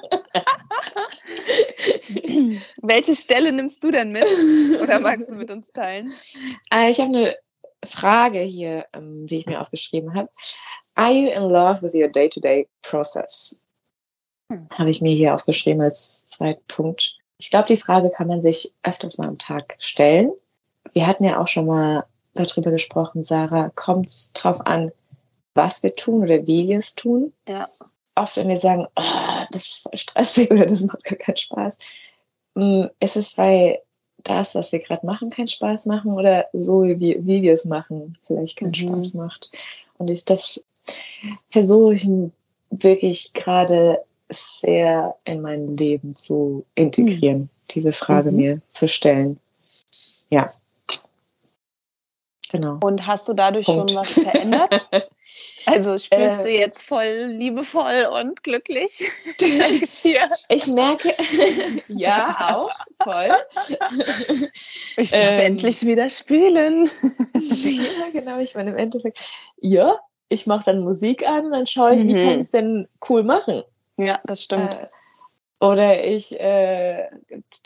Welche 2.81 3.15
Stelle 3.15 3.51
nimmst 3.51 3.83
du 3.83 3.91
denn 3.91 4.11
mit? 4.11 4.25
Oder 4.81 4.99
magst 4.99 5.29
du 5.29 5.33
mit 5.35 5.49
uns 5.49 5.71
teilen? 5.71 6.13
Äh, 6.73 6.91
ich 6.91 6.99
habe 6.99 7.09
eine 7.09 7.35
Frage 7.85 8.39
hier, 8.39 8.85
ähm, 8.93 9.25
die 9.25 9.37
ich 9.37 9.45
mir 9.45 9.61
aufgeschrieben 9.61 10.13
habe. 10.15 10.29
Are 10.95 11.11
you 11.11 11.29
in 11.29 11.43
love 11.43 11.81
with 11.81 11.93
your 11.93 12.07
day-to-day 12.07 12.63
-day 12.63 12.67
process? 12.81 13.59
Hm. 14.51 14.67
Habe 14.71 14.89
ich 14.89 15.01
mir 15.01 15.13
hier 15.13 15.35
aufgeschrieben 15.35 15.81
als 15.81 16.25
zweiten 16.25 16.63
Punkt. 16.67 17.17
Ich 17.37 17.49
glaube, 17.49 17.67
die 17.67 17.77
Frage 17.77 18.09
kann 18.09 18.27
man 18.27 18.41
sich 18.41 18.73
öfters 18.83 19.17
mal 19.17 19.27
am 19.27 19.37
Tag 19.37 19.75
stellen. 19.79 20.31
Wir 20.93 21.05
hatten 21.05 21.23
ja 21.23 21.39
auch 21.39 21.47
schon 21.47 21.67
mal 21.67 22.05
darüber 22.33 22.71
gesprochen, 22.71 23.23
Sarah, 23.23 23.71
kommt 23.75 24.07
es 24.07 24.33
drauf 24.33 24.65
an, 24.65 24.91
was 25.53 25.83
wir 25.83 25.95
tun 25.95 26.23
oder 26.23 26.45
wie 26.47 26.67
wir 26.67 26.79
es 26.79 26.95
tun? 26.95 27.33
Ja. 27.47 27.67
Oft, 28.15 28.37
wenn 28.37 28.47
wir 28.47 28.57
sagen, 28.57 28.87
oh, 28.95 29.45
das 29.51 29.67
ist 29.67 29.83
voll 29.83 29.97
stressig 29.97 30.51
oder 30.51 30.65
das 30.65 30.83
macht 30.83 31.03
gar 31.03 31.17
keinen 31.17 31.37
Spaß, 31.37 31.79
hm, 32.55 32.89
ist 32.99 33.17
es, 33.17 33.37
weil 33.37 33.79
das, 34.23 34.55
was 34.55 34.71
wir 34.71 34.79
gerade 34.79 35.05
machen, 35.05 35.29
keinen 35.29 35.47
Spaß 35.47 35.85
machen 35.85 36.13
oder 36.13 36.47
so, 36.53 36.83
wie, 36.83 37.17
wie 37.25 37.41
wir 37.41 37.53
es 37.53 37.65
machen, 37.65 38.17
vielleicht 38.25 38.57
keinen 38.57 38.69
mhm. 38.69 38.73
Spaß 38.73 39.13
macht. 39.13 39.51
Und 39.97 40.09
ich 40.09 40.25
das 40.25 40.63
versuche 41.49 41.93
ich 41.93 42.09
wirklich 42.69 43.33
gerade 43.33 43.99
sehr 44.29 45.15
in 45.23 45.41
mein 45.41 45.77
Leben 45.77 46.15
zu 46.15 46.65
integrieren, 46.75 47.39
mhm. 47.39 47.49
diese 47.71 47.91
Frage 47.91 48.31
mhm. 48.31 48.37
mir 48.37 48.61
zu 48.69 48.87
stellen. 48.87 49.39
Ja. 50.29 50.49
Genau. 52.51 52.79
Und 52.83 53.05
hast 53.05 53.27
du 53.27 53.33
dadurch 53.33 53.65
Punkt. 53.65 53.91
schon 53.91 53.99
was 53.99 54.13
verändert? 54.13 54.87
Also 55.65 55.97
spielst 55.97 56.39
äh, 56.39 56.43
du 56.43 56.49
jetzt 56.49 56.81
voll 56.81 57.25
liebevoll 57.37 58.07
und 58.09 58.41
glücklich 58.41 59.03
dein 59.39 59.81
Geschirr? 59.81 60.29
Ich 60.47 60.67
merke, 60.67 61.13
ja, 61.89 62.55
auch 62.55 62.71
voll. 63.03 63.35
Ich 64.95 65.11
darf 65.11 65.21
ähm, 65.21 65.39
endlich 65.41 65.85
wieder 65.85 66.09
spülen. 66.09 66.89
ja, 67.33 68.09
genau. 68.13 68.39
Ich 68.39 68.55
meine, 68.55 68.69
im 68.69 68.77
Endeffekt, 68.77 69.29
ja, 69.59 69.99
ich 70.29 70.47
mache 70.47 70.63
dann 70.65 70.79
Musik 70.79 71.27
an, 71.27 71.51
dann 71.51 71.67
schaue 71.67 71.95
ich, 71.95 72.03
mhm. 72.03 72.07
wie 72.07 72.13
kann 72.13 72.31
ich 72.31 72.37
es 72.39 72.51
denn 72.51 72.87
cool 73.09 73.23
machen. 73.23 73.63
Ja, 73.97 74.21
das 74.23 74.43
stimmt. 74.43 74.75
Äh, 74.75 74.87
oder 75.59 76.03
ich, 76.03 76.39
äh, 76.39 77.07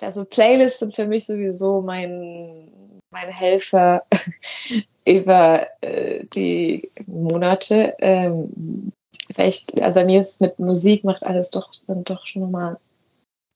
also 0.01 0.25
Playlists 0.25 0.79
sind 0.79 0.95
für 0.95 1.05
mich 1.05 1.25
sowieso 1.25 1.81
mein, 1.81 2.71
mein 3.09 3.27
Helfer 3.27 4.03
über 5.05 5.67
äh, 5.81 6.25
die 6.33 6.89
Monate. 7.05 7.93
Ähm, 7.99 8.91
ich, 9.37 9.65
also 9.81 9.99
bei 9.99 10.05
mir 10.05 10.19
ist 10.19 10.41
mit 10.41 10.59
Musik 10.59 11.03
macht 11.03 11.25
alles 11.25 11.51
doch 11.51 11.69
dann 11.87 12.03
doch 12.03 12.25
schon 12.25 12.49
mal 12.51 12.79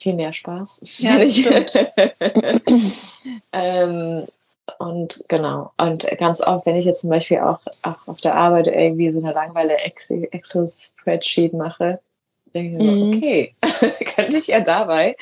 viel 0.02 0.16
mehr 0.16 0.34
Spaß. 0.34 1.00
Ja, 1.00 1.18
das 1.18 1.36
stimmt. 1.38 1.74
ähm, 3.54 4.28
und 4.80 5.24
genau. 5.30 5.72
Und 5.78 6.06
ganz 6.18 6.42
oft, 6.42 6.66
wenn 6.66 6.76
ich 6.76 6.86
jetzt 6.86 7.02
zum 7.02 7.10
Beispiel 7.10 7.40
auch, 7.40 7.60
auch 7.84 8.08
auf 8.08 8.20
der 8.20 8.36
Arbeit 8.36 8.68
irgendwie 8.68 9.12
so 9.12 9.20
eine 9.20 9.34
langweilige 9.34 9.80
Excel-Spreadsheet 9.80 11.54
mache, 11.54 12.00
denke 12.56 12.78
ich 12.78 12.84
mir, 12.84 12.92
mhm. 12.92 13.14
okay, 13.14 13.56
könnte 14.16 14.38
ich 14.38 14.48
ja 14.48 14.62
dabei 14.62 15.16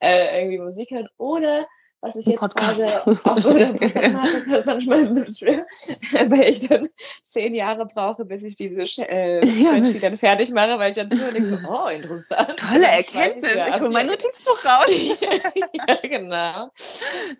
äh, 0.00 0.40
irgendwie 0.40 0.58
Musik 0.58 0.90
hören. 0.90 1.08
Oder 1.16 1.66
was 2.04 2.16
ich 2.16 2.26
jetzt 2.26 2.40
gerade 2.56 3.06
auch 3.06 3.44
oder 3.44 3.74
mache, 4.10 4.44
das 4.50 4.58
ist 4.58 4.66
manchmal 4.66 4.98
ein 4.98 5.14
bisschen 5.14 5.32
schwer, 5.32 5.66
weil 6.30 6.50
ich 6.50 6.68
dann 6.68 6.88
zehn 7.22 7.54
Jahre 7.54 7.86
brauche, 7.86 8.24
bis 8.24 8.42
ich 8.42 8.56
diese 8.56 8.82
äh, 8.82 9.46
Spreadsheet 9.46 10.02
dann 10.02 10.16
fertig 10.16 10.50
mache, 10.50 10.80
weil 10.80 10.90
ich 10.90 10.96
dann 10.96 11.08
so 11.08 11.30
denke, 11.30 11.46
so, 11.46 11.58
oh, 11.64 11.86
interessant. 11.86 12.58
Tolle 12.58 12.88
Erkenntnis, 12.88 13.54
ich 13.54 13.80
hole 13.80 13.90
mein 13.90 14.08
Notizbuch 14.08 14.64
raus. 14.64 14.90
ja, 14.90 15.96
genau. 16.02 16.70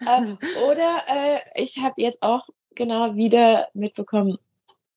äh, 0.06 0.60
oder 0.70 1.02
äh, 1.08 1.40
ich 1.60 1.78
habe 1.82 2.00
jetzt 2.00 2.22
auch 2.22 2.48
genau 2.76 3.16
wieder 3.16 3.66
mitbekommen, 3.74 4.38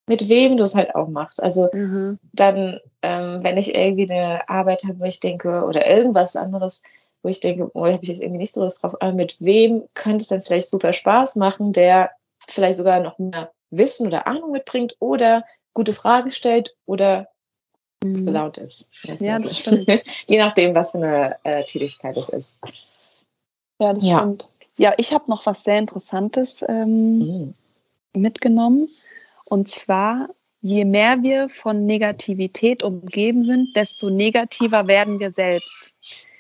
mit 0.08 0.30
wem 0.30 0.58
du 0.58 0.64
es 0.64 0.76
halt 0.76 0.96
auch 0.96 1.08
machst. 1.08 1.42
Also 1.42 1.70
mhm. 1.74 2.20
dann, 2.34 2.80
ähm, 3.02 3.44
wenn 3.44 3.58
ich 3.58 3.74
irgendwie 3.74 4.10
eine 4.12 4.48
Arbeit 4.50 4.84
habe, 4.84 5.00
wo 5.00 5.06
ich 5.06 5.20
denke, 5.20 5.64
oder 5.66 5.88
irgendwas 5.88 6.36
anderes, 6.36 6.84
wo 7.24 7.30
ich 7.30 7.40
denke, 7.40 7.72
oh, 7.74 7.86
da 7.86 7.94
habe 7.94 8.04
ich 8.04 8.10
jetzt 8.10 8.22
irgendwie 8.22 8.40
nicht 8.40 8.54
so 8.54 8.62
Lust 8.62 8.84
drauf, 8.84 8.96
aber 9.02 9.14
mit 9.14 9.42
wem 9.42 9.84
könnte 9.96 10.22
es 10.22 10.28
dann 10.28 10.44
vielleicht 10.44 10.70
super 10.70 10.94
Spaß 10.94 11.38
machen, 11.38 11.74
der 11.74 12.12
vielleicht 12.48 12.78
sogar 12.78 13.00
noch 13.00 13.18
mehr 13.18 13.52
Wissen 13.72 14.08
oder 14.08 14.28
Ahnung 14.28 14.52
mitbringt 14.52 14.96
oder 15.00 15.44
gute 15.74 15.94
Fragen 15.94 16.32
stellt 16.32 16.76
oder 16.86 17.28
mhm. 18.04 18.28
laut 18.28 18.58
ist. 18.58 18.88
Ja, 19.20 19.38
das 19.38 19.60
stimmt. 19.60 19.88
Je 20.28 20.38
nachdem, 20.38 20.76
was 20.76 20.92
für 20.92 20.98
eine 21.00 21.36
äh, 21.44 21.64
Tätigkeit 21.66 22.16
es 22.16 22.30
ist. 22.30 22.60
Ja, 23.80 23.94
das 23.94 24.06
ja. 24.06 24.20
stimmt. 24.20 24.48
Ja, 24.78 24.94
ich 24.98 25.14
habe 25.14 25.30
noch 25.30 25.46
was 25.46 25.64
sehr 25.64 25.80
Interessantes 25.80 26.64
ähm, 26.68 27.18
mhm. 27.18 27.54
mitgenommen. 28.14 28.90
Und 29.46 29.70
zwar, 29.70 30.30
je 30.62 30.86
mehr 30.86 31.22
wir 31.24 31.50
von 31.50 31.86
Negativität 31.86 32.84
umgeben 32.84 33.44
sind, 33.44 33.76
desto 33.76 34.10
negativer 34.10 34.88
werden 34.88 35.20
wir 35.20 35.32
selbst. 35.32 35.92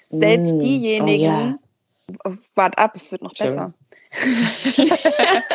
Selbst 0.09 0.55
mm, 0.55 0.59
diejenigen, 0.59 1.59
oh 2.23 2.29
ja. 2.29 2.37
wart 2.55 2.77
ab, 2.77 2.93
es 2.95 3.11
wird 3.11 3.21
noch 3.21 3.35
Schön. 3.35 3.47
besser. 3.47 3.73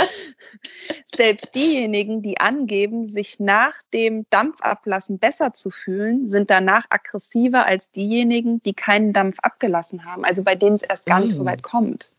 Selbst 1.15 1.55
diejenigen, 1.55 2.23
die 2.23 2.39
angeben, 2.41 3.05
sich 3.05 3.41
nach 3.41 3.75
dem 3.93 4.27
Dampfablassen 4.31 5.19
besser 5.19 5.53
zu 5.55 5.71
fühlen, 5.71 6.29
sind 6.29 6.51
danach 6.51 6.87
aggressiver 6.91 7.67
als 7.67 7.91
diejenigen, 7.91 8.63
die 8.63 8.75
keinen 8.75 9.13
Dampf 9.13 9.39
abgelassen 9.41 10.05
haben, 10.05 10.25
also 10.25 10.45
bei 10.45 10.55
denen 10.55 10.75
es 10.75 10.83
erst 10.83 11.07
gar 11.07 11.21
nicht 11.21 11.35
so 11.35 11.43
mm. 11.43 11.47
weit 11.47 11.63
kommt. 11.63 12.13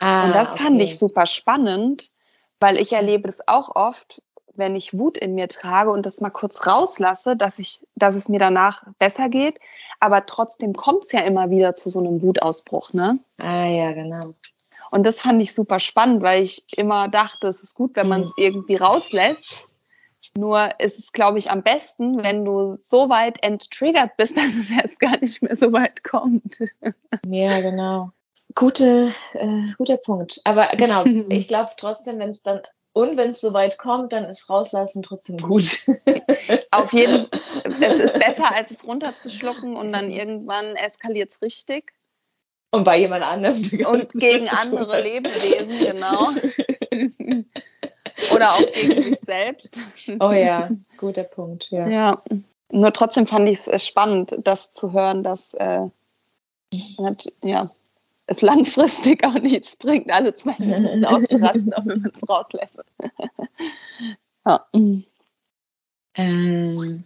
Ah, 0.00 0.26
und 0.26 0.34
das 0.34 0.52
okay. 0.52 0.64
fand 0.64 0.82
ich 0.82 0.98
super 0.98 1.26
spannend, 1.26 2.10
weil 2.58 2.78
ich 2.78 2.92
erlebe 2.92 3.26
das 3.26 3.46
auch 3.46 3.74
oft, 3.76 4.22
wenn 4.58 4.76
ich 4.76 4.96
Wut 4.96 5.16
in 5.16 5.34
mir 5.34 5.48
trage 5.48 5.90
und 5.90 6.06
das 6.06 6.20
mal 6.20 6.30
kurz 6.30 6.66
rauslasse, 6.66 7.36
dass 7.36 7.58
ich, 7.58 7.80
dass 7.94 8.14
es 8.14 8.28
mir 8.28 8.38
danach 8.38 8.82
besser 8.98 9.28
geht. 9.28 9.58
Aber 10.00 10.26
trotzdem 10.26 10.74
kommt 10.74 11.04
es 11.04 11.12
ja 11.12 11.20
immer 11.20 11.50
wieder 11.50 11.74
zu 11.74 11.88
so 11.88 12.00
einem 12.00 12.22
Wutausbruch, 12.22 12.92
ne? 12.92 13.18
Ah 13.38 13.66
ja, 13.66 13.92
genau. 13.92 14.20
Und 14.90 15.04
das 15.04 15.20
fand 15.20 15.42
ich 15.42 15.54
super 15.54 15.80
spannend, 15.80 16.22
weil 16.22 16.42
ich 16.42 16.64
immer 16.76 17.08
dachte, 17.08 17.48
es 17.48 17.62
ist 17.62 17.74
gut, 17.74 17.96
wenn 17.96 18.08
man 18.08 18.22
es 18.22 18.28
mhm. 18.36 18.44
irgendwie 18.44 18.76
rauslässt. 18.76 19.64
Nur 20.36 20.80
ist 20.80 20.98
es, 20.98 21.12
glaube 21.12 21.38
ich, 21.38 21.50
am 21.50 21.62
besten, 21.62 22.22
wenn 22.22 22.44
du 22.44 22.78
so 22.82 23.08
weit 23.08 23.42
enttriggert 23.42 24.16
bist, 24.16 24.36
dass 24.36 24.54
es 24.54 24.70
erst 24.70 25.00
gar 25.00 25.18
nicht 25.18 25.42
mehr 25.42 25.56
so 25.56 25.72
weit 25.72 26.04
kommt. 26.04 26.58
Ja, 27.26 27.60
genau. 27.60 28.10
Gute, 28.54 29.14
äh, 29.32 29.62
guter 29.76 29.96
Punkt. 29.96 30.40
Aber 30.44 30.68
genau, 30.76 31.04
ich 31.28 31.48
glaube 31.48 31.70
trotzdem, 31.76 32.18
wenn 32.18 32.30
es 32.30 32.42
dann 32.42 32.60
und 32.96 33.18
wenn 33.18 33.32
es 33.32 33.42
soweit 33.42 33.76
kommt, 33.76 34.14
dann 34.14 34.24
ist 34.24 34.48
rauslassen 34.48 35.02
trotzdem 35.02 35.36
gut. 35.36 35.84
Auf 36.70 36.94
jeden 36.94 37.28
Fall. 37.28 37.40
Es 37.64 37.98
ist 37.98 38.18
besser, 38.18 38.54
als 38.54 38.70
es 38.70 38.86
runterzuschlucken 38.86 39.76
und 39.76 39.92
dann 39.92 40.10
irgendwann 40.10 40.76
eskaliert 40.76 41.30
es 41.30 41.42
richtig. 41.42 41.92
Und 42.70 42.84
bei 42.84 42.98
jemand 42.98 43.22
anderem. 43.22 43.56
Und 43.86 44.12
gegen 44.14 44.48
andere 44.48 45.02
Lebewesen, 45.02 45.68
genau. 45.68 46.28
Oder 48.34 48.48
auch 48.48 48.72
gegen 48.72 49.02
sich 49.02 49.20
selbst. 49.20 49.76
Oh 50.18 50.32
ja, 50.32 50.70
guter 50.96 51.24
Punkt. 51.24 51.70
Ja. 51.70 51.88
ja. 51.88 52.22
Nur 52.70 52.92
trotzdem 52.94 53.26
fand 53.26 53.46
ich 53.50 53.66
es 53.66 53.86
spannend, 53.86 54.38
das 54.42 54.72
zu 54.72 54.92
hören, 54.92 55.22
dass 55.22 55.52
äh, 55.52 55.86
ja, 57.42 57.70
es 58.26 58.42
langfristig 58.42 59.24
auch 59.24 59.34
nichts 59.34 59.76
bringt, 59.76 60.10
alle 60.10 60.34
zwei 60.34 60.56
Minuten 60.58 61.04
auszurasten, 61.04 61.72
auch 61.74 61.86
wenn 61.86 62.02
man 62.02 62.12
es 62.14 62.28
rauslässt. 62.28 62.84
ja. 64.46 64.66
Ähm, 66.14 67.04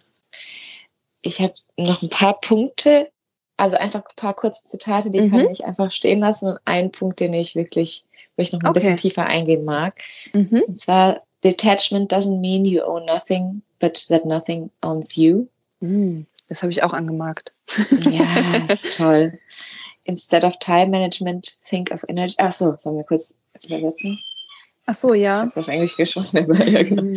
ich 1.23 1.41
habe 1.41 1.55
noch 1.77 2.03
ein 2.03 2.09
paar 2.09 2.41
Punkte, 2.41 3.11
also 3.57 3.77
einfach 3.77 4.00
ein 4.00 4.17
paar 4.17 4.35
kurze 4.35 4.65
Zitate, 4.65 5.11
die 5.11 5.21
mhm. 5.21 5.31
kann 5.31 5.49
ich 5.50 5.65
einfach 5.65 5.91
stehen 5.91 6.21
lassen 6.21 6.53
und 6.53 6.59
einen 6.65 6.93
Punkt, 6.93 7.21
den 7.21 7.35
ich 7.35 7.55
wirklich, 7.55 8.05
wo 8.37 8.43
ich 8.43 8.53
noch 8.53 8.61
ein 8.61 8.69
okay. 8.69 8.81
bisschen 8.81 8.97
tiefer 8.97 9.27
eingehen 9.27 9.65
mag. 9.65 10.00
Mhm. 10.33 10.65
Und 10.67 10.79
zwar, 10.79 11.23
Detachment 11.45 12.12
doesn't 12.12 12.41
mean 12.41 12.65
you 12.65 12.83
own 12.83 13.05
nothing, 13.05 13.62
but 13.79 14.07
that 14.09 14.25
nothing 14.25 14.71
owns 14.81 15.17
you. 15.17 15.49
Mhm. 15.81 16.27
Das 16.50 16.62
habe 16.62 16.73
ich 16.73 16.83
auch 16.83 16.92
angemerkt. 16.92 17.54
Ja, 18.11 18.66
ist 18.69 18.97
toll. 18.97 19.38
Instead 20.02 20.42
of 20.42 20.59
time 20.59 20.88
management, 20.88 21.62
think 21.62 21.92
of 21.92 22.04
energy. 22.09 22.35
Ach 22.38 22.50
so, 22.50 22.75
sollen 22.76 22.97
wir 22.97 23.04
kurz 23.04 23.38
übersetzen? 23.64 24.19
Ach 24.85 24.97
so, 24.97 25.14
ja. 25.14 25.35
Ich 25.35 25.38
habe 25.38 25.47
es 25.47 25.59
auf 25.59 25.69
Englisch 25.69 25.97
geschrieben, 25.97 26.50
aber 26.50 26.64
ja, 26.66 26.83
genau. 26.88 27.04
Mhm. 27.04 27.16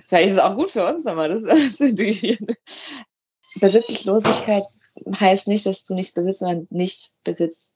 Vielleicht 0.00 0.26
ist 0.26 0.32
es 0.32 0.38
auch 0.38 0.56
gut 0.56 0.72
für 0.72 0.84
uns, 0.84 1.04
nochmal 1.04 1.28
das 1.28 1.42
zu 1.76 1.86
integrieren. 1.86 2.48
Besitzlosigkeit 3.60 4.64
heißt 5.14 5.46
nicht, 5.46 5.64
dass 5.64 5.84
du 5.84 5.94
nichts 5.94 6.12
besitzt, 6.12 6.40
sondern 6.40 6.66
nichts 6.70 7.20
besitzt 7.22 7.74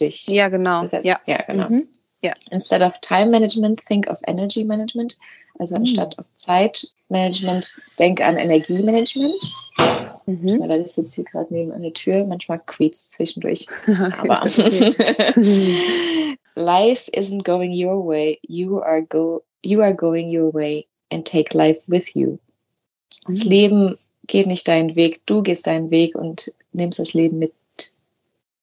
dich. 0.00 0.26
Ja, 0.28 0.48
genau. 0.48 0.84
Ja, 1.02 1.20
ja 1.26 1.42
genau. 1.46 1.68
Mhm. 1.68 1.88
Ja. 2.22 2.32
Instead 2.50 2.82
of 2.82 3.00
time 3.00 3.30
management, 3.30 3.80
think 3.84 4.08
of 4.08 4.20
energy 4.26 4.64
management. 4.64 5.16
Also 5.58 5.74
Mhm. 5.76 5.82
anstatt 5.82 6.18
auf 6.18 6.32
Zeitmanagement, 6.34 7.80
denk 7.98 8.20
an 8.20 8.36
Energiemanagement. 8.36 9.34
Mhm. 10.26 10.60
Weil 10.60 10.68
da 10.68 10.86
sitzt 10.86 11.12
sie 11.12 11.24
gerade 11.24 11.52
neben 11.52 11.72
einer 11.72 11.92
Tür. 11.92 12.26
Manchmal 12.26 12.60
quietscht 12.60 13.12
zwischendurch. 13.12 13.66
Aber 14.18 14.44
life 16.56 17.10
isn't 17.12 17.44
going 17.44 17.72
your 17.72 18.06
way. 18.06 18.38
You 18.42 18.80
are 18.80 19.02
go 19.02 19.42
you 19.64 19.80
are 19.82 19.94
going 19.94 20.28
your 20.28 20.52
way 20.54 20.86
and 21.10 21.26
take 21.26 21.56
life 21.56 21.82
with 21.86 22.14
you. 22.14 22.38
Das 23.26 23.44
Mhm. 23.44 23.50
Leben 23.50 23.98
geht 24.26 24.46
nicht 24.46 24.68
deinen 24.68 24.94
Weg, 24.94 25.20
du 25.26 25.42
gehst 25.42 25.66
deinen 25.66 25.90
Weg 25.90 26.14
und 26.14 26.52
nimmst 26.72 26.98
das 26.98 27.14
Leben 27.14 27.38
mit. 27.38 27.52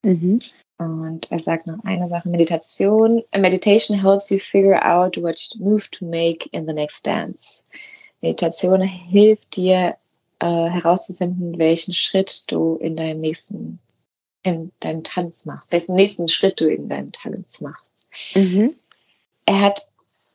Mhm. 0.04 0.40
Und 0.78 1.32
er 1.32 1.40
sagt 1.40 1.68
noch 1.68 1.84
eine 1.84 2.08
Sache: 2.08 2.28
Meditation. 2.28 3.24
A 3.32 3.40
meditation 3.40 3.98
helps 3.98 4.30
you 4.30 4.40
figure 4.40 4.84
out 4.86 5.18
what 5.18 5.40
move 5.60 5.90
to 5.92 6.06
make 6.06 6.50
in 6.52 6.66
the 6.68 6.74
next 6.74 7.06
dance. 7.06 7.64
Meditation 8.22 8.82
hilft 8.82 9.56
dir 9.56 9.96
äh, 10.40 10.70
herauszufinden, 10.70 11.58
welchen 11.58 11.94
Schritt 11.94 12.52
du 12.52 12.76
in 12.78 12.98
deinem 12.98 13.22
nächsten, 13.22 13.80
in 14.44 14.72
deinem 14.80 15.04
Tanz 15.04 15.46
machst, 15.46 15.72
welchen 15.72 15.96
nächsten 15.96 16.28
Schritt 16.28 16.60
du 16.60 16.68
in 16.68 16.90
deinem 16.90 17.12
Tanz 17.12 17.62
machst. 17.62 17.86
Mhm. 18.36 18.76
Er 19.46 19.62
hat 19.62 19.82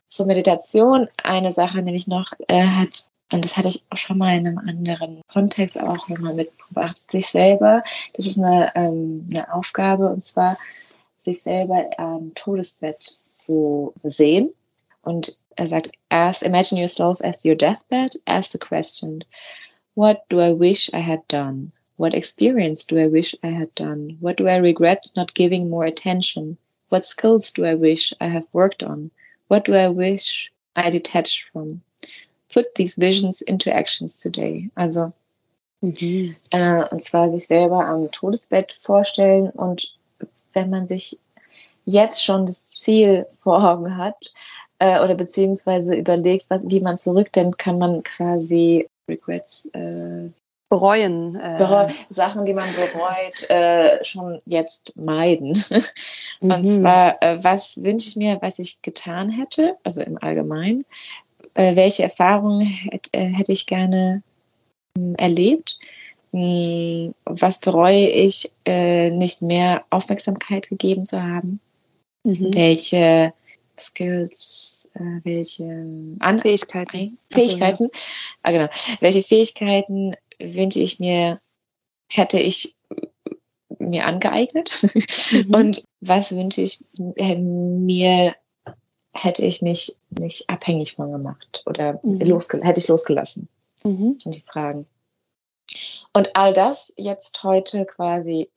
zur 0.06 0.26
Meditation 0.26 1.08
eine 1.22 1.52
Sache 1.52 1.82
nämlich 1.82 2.06
noch, 2.06 2.32
er 2.48 2.76
hat, 2.76 3.09
und 3.32 3.44
das 3.44 3.56
hatte 3.56 3.68
ich 3.68 3.84
auch 3.90 3.96
schon 3.96 4.18
mal 4.18 4.36
in 4.36 4.46
einem 4.46 4.58
anderen 4.58 5.22
Kontext 5.28 5.80
auch 5.80 6.08
nochmal 6.08 6.34
mitgebracht, 6.34 6.98
sich 7.10 7.28
selber, 7.28 7.84
das 8.14 8.26
ist 8.26 8.38
eine, 8.38 8.72
ähm, 8.74 9.28
eine 9.32 9.52
Aufgabe, 9.54 10.08
und 10.08 10.24
zwar 10.24 10.58
sich 11.20 11.42
selber 11.42 11.90
am 11.98 12.34
Todesbett 12.34 13.20
zu 13.30 13.94
sehen. 14.02 14.50
Und 15.02 15.38
er 15.56 15.68
sagt, 15.68 15.92
ask, 16.08 16.42
imagine 16.42 16.80
yourself 16.80 17.20
as 17.22 17.44
your 17.44 17.54
deathbed, 17.54 18.16
ask 18.26 18.50
the 18.50 18.58
question, 18.58 19.22
what 19.94 20.22
do 20.28 20.40
I 20.40 20.52
wish 20.52 20.90
I 20.92 21.00
had 21.00 21.20
done? 21.28 21.72
What 21.96 22.14
experience 22.14 22.86
do 22.86 22.96
I 22.96 23.12
wish 23.12 23.36
I 23.44 23.48
had 23.48 23.74
done? 23.74 24.16
What 24.20 24.38
do 24.38 24.48
I 24.48 24.56
regret 24.56 25.10
not 25.14 25.34
giving 25.34 25.68
more 25.68 25.84
attention? 25.84 26.56
What 26.88 27.04
skills 27.04 27.52
do 27.52 27.64
I 27.64 27.74
wish 27.74 28.12
I 28.20 28.26
have 28.26 28.46
worked 28.52 28.82
on? 28.82 29.10
What 29.48 29.64
do 29.66 29.74
I 29.74 29.88
wish 29.90 30.50
I 30.74 30.90
detached 30.90 31.50
from? 31.52 31.82
Put 32.52 32.74
these 32.74 33.00
visions 33.00 33.40
into 33.40 33.70
actions 33.70 34.18
today. 34.18 34.70
Also, 34.74 35.12
Mhm. 35.82 36.34
äh, 36.50 36.82
und 36.90 37.02
zwar 37.02 37.30
sich 37.30 37.46
selber 37.46 37.86
am 37.86 38.10
Todesbett 38.10 38.76
vorstellen 38.80 39.48
und 39.50 39.96
wenn 40.52 40.68
man 40.68 40.86
sich 40.86 41.18
jetzt 41.84 42.22
schon 42.22 42.44
das 42.44 42.66
Ziel 42.66 43.26
vor 43.30 43.64
Augen 43.64 43.96
hat 43.96 44.32
äh, 44.78 45.00
oder 45.02 45.14
beziehungsweise 45.14 45.94
überlegt, 45.94 46.46
was, 46.50 46.68
wie 46.68 46.80
man 46.80 46.98
zurückdenkt, 46.98 47.58
kann 47.58 47.78
man 47.78 48.02
quasi 48.02 48.88
Regrets, 49.08 49.66
äh, 49.72 50.28
Bereuen. 50.68 51.34
Äh, 51.34 51.92
Sachen, 52.10 52.44
die 52.44 52.54
man 52.54 52.68
bereut, 52.76 53.50
äh, 53.50 54.04
schon 54.04 54.40
jetzt 54.46 54.92
meiden. 54.96 55.52
Und 56.40 56.64
Mhm. 56.64 56.64
zwar, 56.64 57.20
äh, 57.22 57.42
was 57.42 57.82
wünsche 57.82 58.08
ich 58.08 58.16
mir, 58.16 58.38
was 58.40 58.60
ich 58.60 58.80
getan 58.80 59.28
hätte, 59.30 59.76
also 59.82 60.00
im 60.00 60.16
Allgemeinen, 60.22 60.84
äh, 61.54 61.76
welche 61.76 62.02
Erfahrungen 62.04 62.62
äh, 63.12 63.26
hätte 63.32 63.52
ich 63.52 63.66
gerne 63.66 64.22
mh, 64.96 65.14
erlebt, 65.18 65.78
Mh, 66.32 67.12
was 67.24 67.60
bereue 67.60 68.08
ich, 68.08 68.52
äh, 68.64 69.10
nicht 69.10 69.42
mehr 69.42 69.84
Aufmerksamkeit 69.90 70.68
gegeben 70.68 71.04
zu 71.04 71.22
haben, 71.22 71.60
Mhm. 72.22 72.52
welche 72.54 73.32
Skills, 73.78 74.90
äh, 74.94 75.20
welche 75.24 75.64
An 76.20 76.40
Fähigkeiten. 76.42 76.96
Ei- 76.96 77.12
Fähigkeiten, 77.32 77.88
ah, 78.42 78.52
genau. 78.52 78.68
Welche 79.00 79.22
Fähigkeiten 79.22 80.14
wünsche 80.38 80.80
ich 80.80 81.00
mir, 81.00 81.40
hätte 82.08 82.38
ich 82.38 82.74
mir 83.78 84.06
angeeignet? 84.06 84.70
Mhm. 85.32 85.54
Und 85.54 85.84
was 86.00 86.34
wünsche 86.34 86.62
ich 86.62 86.80
mir, 87.16 88.34
hätte 89.12 89.44
ich 89.44 89.62
mich 89.62 89.96
nicht 90.10 90.48
abhängig 90.48 90.94
von 90.94 91.10
gemacht 91.12 91.62
oder 91.66 92.00
Mhm. 92.02 92.20
hätte 92.20 92.80
ich 92.80 92.88
losgelassen? 92.88 93.48
Mhm. 93.82 94.18
sind 94.20 94.34
die 94.34 94.42
Fragen. 94.42 94.86
Und 96.12 96.36
all 96.36 96.52
das 96.52 96.92
jetzt 96.96 97.42
heute 97.42 97.86
quasi 97.86 98.50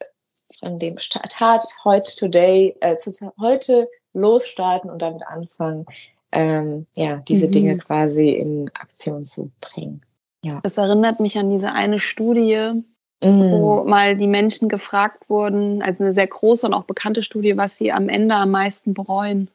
von 0.59 0.79
dem 0.79 0.99
Start 0.99 1.39
heute 1.85 2.15
today, 2.17 2.75
äh, 2.81 2.97
zu, 2.97 3.11
heute 3.39 3.87
losstarten 4.13 4.89
und 4.89 5.01
damit 5.01 5.25
anfangen, 5.25 5.85
ähm, 6.31 6.87
ja, 6.95 7.17
diese 7.27 7.47
Mhm. 7.47 7.51
Dinge 7.51 7.77
quasi 7.77 8.31
in 8.31 8.69
Aktion 8.73 9.23
zu 9.23 9.51
bringen. 9.61 10.01
Ja. 10.43 10.59
Das 10.63 10.77
erinnert 10.77 11.19
mich 11.19 11.37
an 11.37 11.49
diese 11.49 11.71
eine 11.71 11.99
Studie, 11.99 12.83
Mm. 13.23 13.51
wo 13.51 13.83
mal 13.85 14.17
die 14.17 14.27
Menschen 14.27 14.67
gefragt 14.67 15.29
wurden, 15.29 15.81
also 15.81 16.03
eine 16.03 16.11
sehr 16.11 16.27
große 16.27 16.65
und 16.67 16.73
auch 16.73 16.83
bekannte 16.83 17.23
Studie, 17.23 17.55
was 17.55 17.77
sie 17.77 17.93
am 17.93 18.09
Ende 18.09 18.35
am 18.35 18.51
meisten 18.51 18.93
bereuen. 18.93 19.49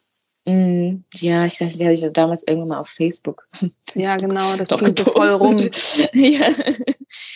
Mm. 0.49 1.05
Ja, 1.15 1.45
ich 1.45 1.59
dachte, 1.59 1.77
die 1.77 1.85
habe 1.85 1.93
ich 1.93 2.13
damals 2.13 2.43
irgendwann 2.47 2.69
mal 2.69 2.79
auf 2.79 2.89
Facebook. 2.89 3.47
Ja, 3.95 4.17
genau, 4.17 4.55
das 4.57 4.69
doch 4.69 4.81
ging 4.81 4.97
so 4.97 5.05
voll 5.05 5.29
rum. 5.29 5.57
ja. 6.13 6.49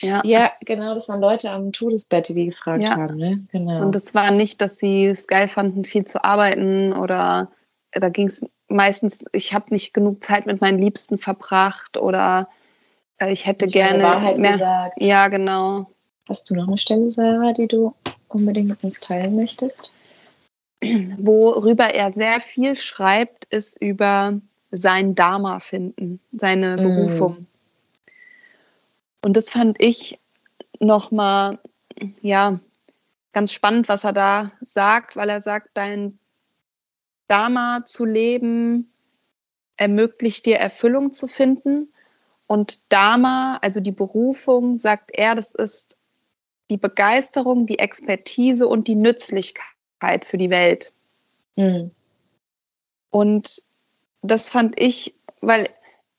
Ja. 0.01 0.21
ja, 0.25 0.53
genau, 0.61 0.95
das 0.95 1.09
waren 1.09 1.21
Leute 1.21 1.51
am 1.51 1.73
Todesbett, 1.73 2.29
die 2.29 2.35
die 2.35 2.45
gefragt 2.47 2.83
Ja. 2.83 2.97
haben, 2.97 3.17
ne? 3.17 3.45
Genau. 3.53 3.83
Und 3.87 3.97
es 3.97 4.15
war 4.15 4.31
nicht, 4.31 4.61
dass 4.61 4.77
sie 4.77 5.07
es 5.07 5.27
geil 5.27 5.49
fanden, 5.49 5.85
viel 5.85 6.05
zu 6.05 6.23
arbeiten 6.25 6.93
oder 6.93 7.51
da 7.93 8.09
ging 8.11 8.29
es 8.29 8.45
meistens, 8.69 9.19
ich 9.33 9.53
habe 9.55 9.67
nicht 9.71 9.93
genug 9.95 10.23
Zeit 10.23 10.47
mit 10.47 10.61
meinen 10.61 10.79
Liebsten 10.79 11.19
verbracht 11.19 11.97
oder 11.97 12.49
äh, 13.19 13.33
ich 13.33 13.47
hätte 13.47 13.67
meine 13.67 13.73
gerne 13.73 14.05
Wahrheit 14.05 14.39
mehr. 14.39 14.53
gesagt. 14.53 15.01
Ja, 15.01 15.29
genau. 15.29 15.91
Hast 16.29 16.49
du 16.51 16.55
noch 16.55 16.69
eine 16.69 16.79
Stelle, 16.79 17.11
Sarah, 17.11 17.53
die 17.53 17.67
du 17.69 17.95
unbedingt 18.29 18.69
mit 18.69 18.85
uns 18.85 19.01
teilen 19.01 19.37
möchtest? 19.37 19.95
Worüber 21.19 21.95
er 21.95 22.13
sehr 22.13 22.41
viel 22.41 22.77
schreibt, 22.77 23.45
ist 23.47 23.81
über 23.81 24.41
sein 24.71 25.15
Dharma 25.15 25.61
finden, 25.61 26.21
seine 26.33 26.77
Mm. 26.77 26.83
Berufung. 26.83 27.47
Und 29.25 29.37
das 29.37 29.51
fand 29.51 29.81
ich 29.81 30.19
nochmal, 30.81 31.59
ja, 32.21 32.59
ganz 33.33 33.53
spannend, 33.53 33.89
was 33.89 34.05
er 34.05 34.13
da 34.13 34.53
sagt, 34.61 35.15
weil 35.15 35.29
er 35.29 35.41
sagt, 35.41 35.71
dein 35.75 36.19
Dharma 37.29 37.85
zu 37.85 38.05
leben 38.05 38.91
ermöglicht 39.77 40.47
dir 40.47 40.57
Erfüllung 40.57 41.13
zu 41.13 41.29
finden. 41.29 41.93
Und 42.47 42.93
Dharma, 42.93 43.59
also 43.63 43.81
die 43.81 43.93
Berufung, 43.93 44.77
sagt 44.77 45.11
er, 45.13 45.35
das 45.35 45.55
ist 45.55 45.97
die 46.71 46.77
Begeisterung, 46.77 47.67
die 47.67 47.79
Expertise 47.79 48.67
und 48.67 48.89
die 48.89 48.97
Nützlichkeit 48.97 49.65
für 50.25 50.39
die 50.39 50.51
Welt. 50.51 50.93
Mhm. 51.57 51.91
Und 53.11 53.63
das 54.23 54.49
fand 54.49 54.81
ich, 54.81 55.15
weil 55.41 55.69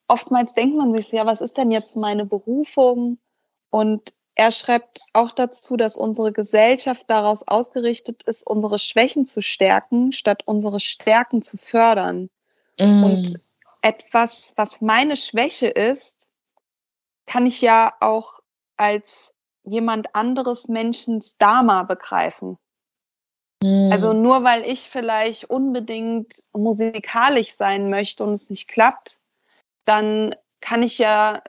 oftmals 0.08 0.54
denkt 0.54 0.76
man 0.76 0.96
sich, 0.96 1.08
so, 1.08 1.18
ja, 1.18 1.26
was 1.26 1.42
ist 1.42 1.58
denn 1.58 1.72
jetzt 1.72 1.96
meine 1.96 2.26
Berufung? 2.26 3.18
Und 3.70 4.14
er 4.36 4.52
schreibt 4.52 5.02
auch 5.14 5.32
dazu, 5.32 5.78
dass 5.78 5.96
unsere 5.98 6.32
Gesellschaft 6.32 7.06
daraus 7.08 7.48
ausgerichtet 7.48 8.24
ist, 8.24 8.46
unsere 8.46 8.80
Schwächen 8.80 9.28
zu 9.28 9.42
stärken, 9.42 10.12
statt 10.12 10.44
unsere 10.46 10.80
Stärken 10.80 11.42
zu 11.42 11.58
fördern. 11.58 12.30
Mhm. 12.80 13.04
Und 13.04 13.46
etwas, 13.82 14.54
was 14.56 14.82
meine 14.82 15.18
Schwäche 15.18 15.68
ist, 15.68 16.28
kann 17.26 17.46
ich 17.46 17.62
ja 17.62 17.94
auch 18.00 18.40
als 18.78 19.34
jemand 19.64 20.16
anderes 20.16 20.68
Menschens 20.68 21.38
Dharma 21.38 21.84
begreifen. 21.84 22.58
Also 23.92 24.14
nur 24.14 24.44
weil 24.44 24.64
ich 24.64 24.90
vielleicht 24.90 25.46
unbedingt 25.46 26.44
musikalisch 26.52 27.54
sein 27.54 27.90
möchte 27.90 28.24
und 28.24 28.34
es 28.34 28.50
nicht 28.50 28.68
klappt, 28.68 29.20
dann 29.86 30.36
kann 30.60 30.84
ich 30.84 30.98
ja 30.98 31.42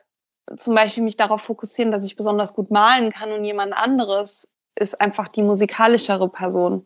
zum 0.55 0.75
Beispiel 0.75 1.03
mich 1.03 1.17
darauf 1.17 1.41
fokussieren, 1.41 1.91
dass 1.91 2.05
ich 2.05 2.15
besonders 2.15 2.53
gut 2.53 2.71
malen 2.71 3.11
kann 3.11 3.31
und 3.31 3.43
jemand 3.43 3.73
anderes 3.73 4.47
ist 4.75 4.99
einfach 5.01 5.27
die 5.27 5.41
musikalischere 5.41 6.29
Person. 6.29 6.85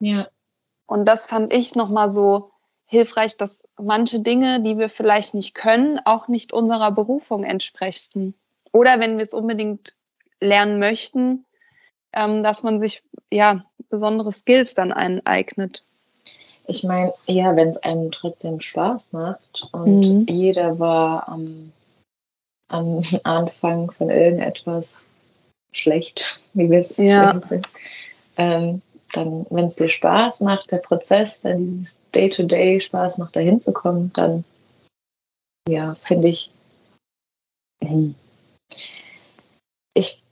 ja. 0.00 0.28
Und 0.88 1.06
das 1.06 1.26
fand 1.26 1.52
ich 1.52 1.74
nochmal 1.74 2.12
so 2.12 2.52
hilfreich, 2.84 3.36
dass 3.36 3.64
manche 3.76 4.20
Dinge, 4.20 4.62
die 4.62 4.78
wir 4.78 4.88
vielleicht 4.88 5.34
nicht 5.34 5.54
können, 5.54 5.98
auch 6.04 6.28
nicht 6.28 6.52
unserer 6.52 6.92
Berufung 6.92 7.42
entsprechen. 7.42 8.34
Oder 8.72 9.00
wenn 9.00 9.16
wir 9.16 9.24
es 9.24 9.34
unbedingt 9.34 9.96
lernen 10.38 10.78
möchten, 10.78 11.44
ähm, 12.12 12.44
dass 12.44 12.62
man 12.62 12.78
sich 12.78 13.02
ja 13.32 13.64
besondere 13.88 14.32
Skills 14.32 14.74
dann 14.74 14.92
aneignet. 14.92 15.84
Ich 16.68 16.82
meine, 16.82 17.14
ja, 17.26 17.54
wenn 17.54 17.68
es 17.68 17.76
einem 17.78 18.10
trotzdem 18.10 18.60
Spaß 18.60 19.12
macht 19.12 19.68
und 19.72 20.00
Mhm. 20.00 20.26
jeder 20.28 20.78
war 20.78 21.28
am, 21.28 21.72
am 22.68 23.00
Anfang 23.22 23.90
von 23.92 24.10
irgendetwas 24.10 25.04
schlecht, 25.72 26.50
wie 26.54 26.70
wir 26.70 26.80
es 26.80 26.96
Ja. 26.96 27.40
ähm, 28.36 28.80
dann, 29.12 29.46
wenn 29.50 29.66
es 29.66 29.76
dir 29.76 29.88
Spaß 29.88 30.40
macht, 30.40 30.72
der 30.72 30.78
Prozess, 30.78 31.42
dann 31.42 31.78
dieses 31.78 32.02
Day-to-Day 32.10 32.80
Spaß 32.80 33.18
macht, 33.18 33.36
da 33.36 33.40
hinzukommen, 33.40 34.12
dann, 34.12 34.44
ja, 35.68 35.94
finde 35.94 36.28
ich, 36.28 36.50
hm. 37.82 38.14
ich 39.94 40.22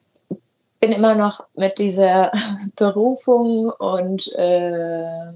bin 0.85 0.93
immer 0.93 1.15
noch 1.15 1.47
mit 1.55 1.79
dieser 1.79 2.31
Berufung 2.77 3.71
und 3.71 4.31
äh, 4.37 5.33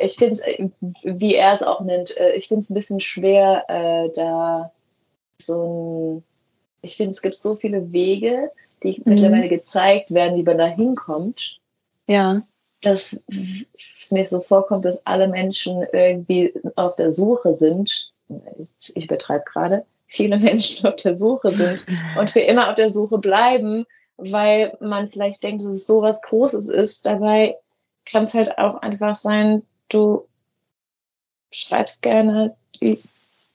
ich 0.00 0.16
finde 0.16 0.32
es, 0.32 0.42
wie 1.04 1.36
er 1.36 1.52
es 1.52 1.62
auch 1.62 1.80
nennt, 1.80 2.16
äh, 2.16 2.32
ich 2.32 2.48
finde 2.48 2.62
es 2.62 2.70
ein 2.70 2.74
bisschen 2.74 3.00
schwer, 3.00 3.64
äh, 3.68 4.10
da 4.16 4.72
so 5.40 6.22
ein, 6.22 6.24
ich 6.82 6.96
finde, 6.96 7.12
es 7.12 7.22
gibt 7.22 7.36
so 7.36 7.54
viele 7.54 7.92
Wege, 7.92 8.50
die 8.82 9.00
mhm. 9.04 9.12
mittlerweile 9.12 9.48
gezeigt 9.48 10.12
werden, 10.12 10.36
wie 10.36 10.42
man 10.42 10.58
da 10.58 10.66
hinkommt. 10.66 11.60
Ja. 12.08 12.42
Dass 12.80 13.24
es 13.96 14.10
mir 14.10 14.26
so 14.26 14.40
vorkommt, 14.40 14.84
dass 14.84 15.06
alle 15.06 15.28
Menschen 15.28 15.86
irgendwie 15.92 16.52
auf 16.74 16.96
der 16.96 17.12
Suche 17.12 17.54
sind. 17.54 18.12
Ich 18.94 19.04
übertreibe 19.04 19.44
gerade. 19.44 19.84
Viele 20.08 20.38
Menschen 20.40 20.88
auf 20.88 20.96
der 20.96 21.16
Suche 21.16 21.50
sind 21.50 21.86
und 22.18 22.30
für 22.30 22.40
immer 22.40 22.70
auf 22.70 22.74
der 22.74 22.88
Suche 22.88 23.18
bleiben, 23.18 23.86
weil 24.18 24.76
man 24.80 25.08
vielleicht 25.08 25.42
denkt, 25.42 25.62
dass 25.62 25.68
es 25.68 25.86
so 25.86 26.02
was 26.02 26.20
Großes 26.22 26.68
ist. 26.68 27.06
Dabei 27.06 27.56
kann 28.04 28.24
es 28.24 28.34
halt 28.34 28.58
auch 28.58 28.82
einfach 28.82 29.14
sein, 29.14 29.62
du 29.88 30.26
schreibst 31.50 32.02
gerne 32.02 32.54
die 32.80 33.00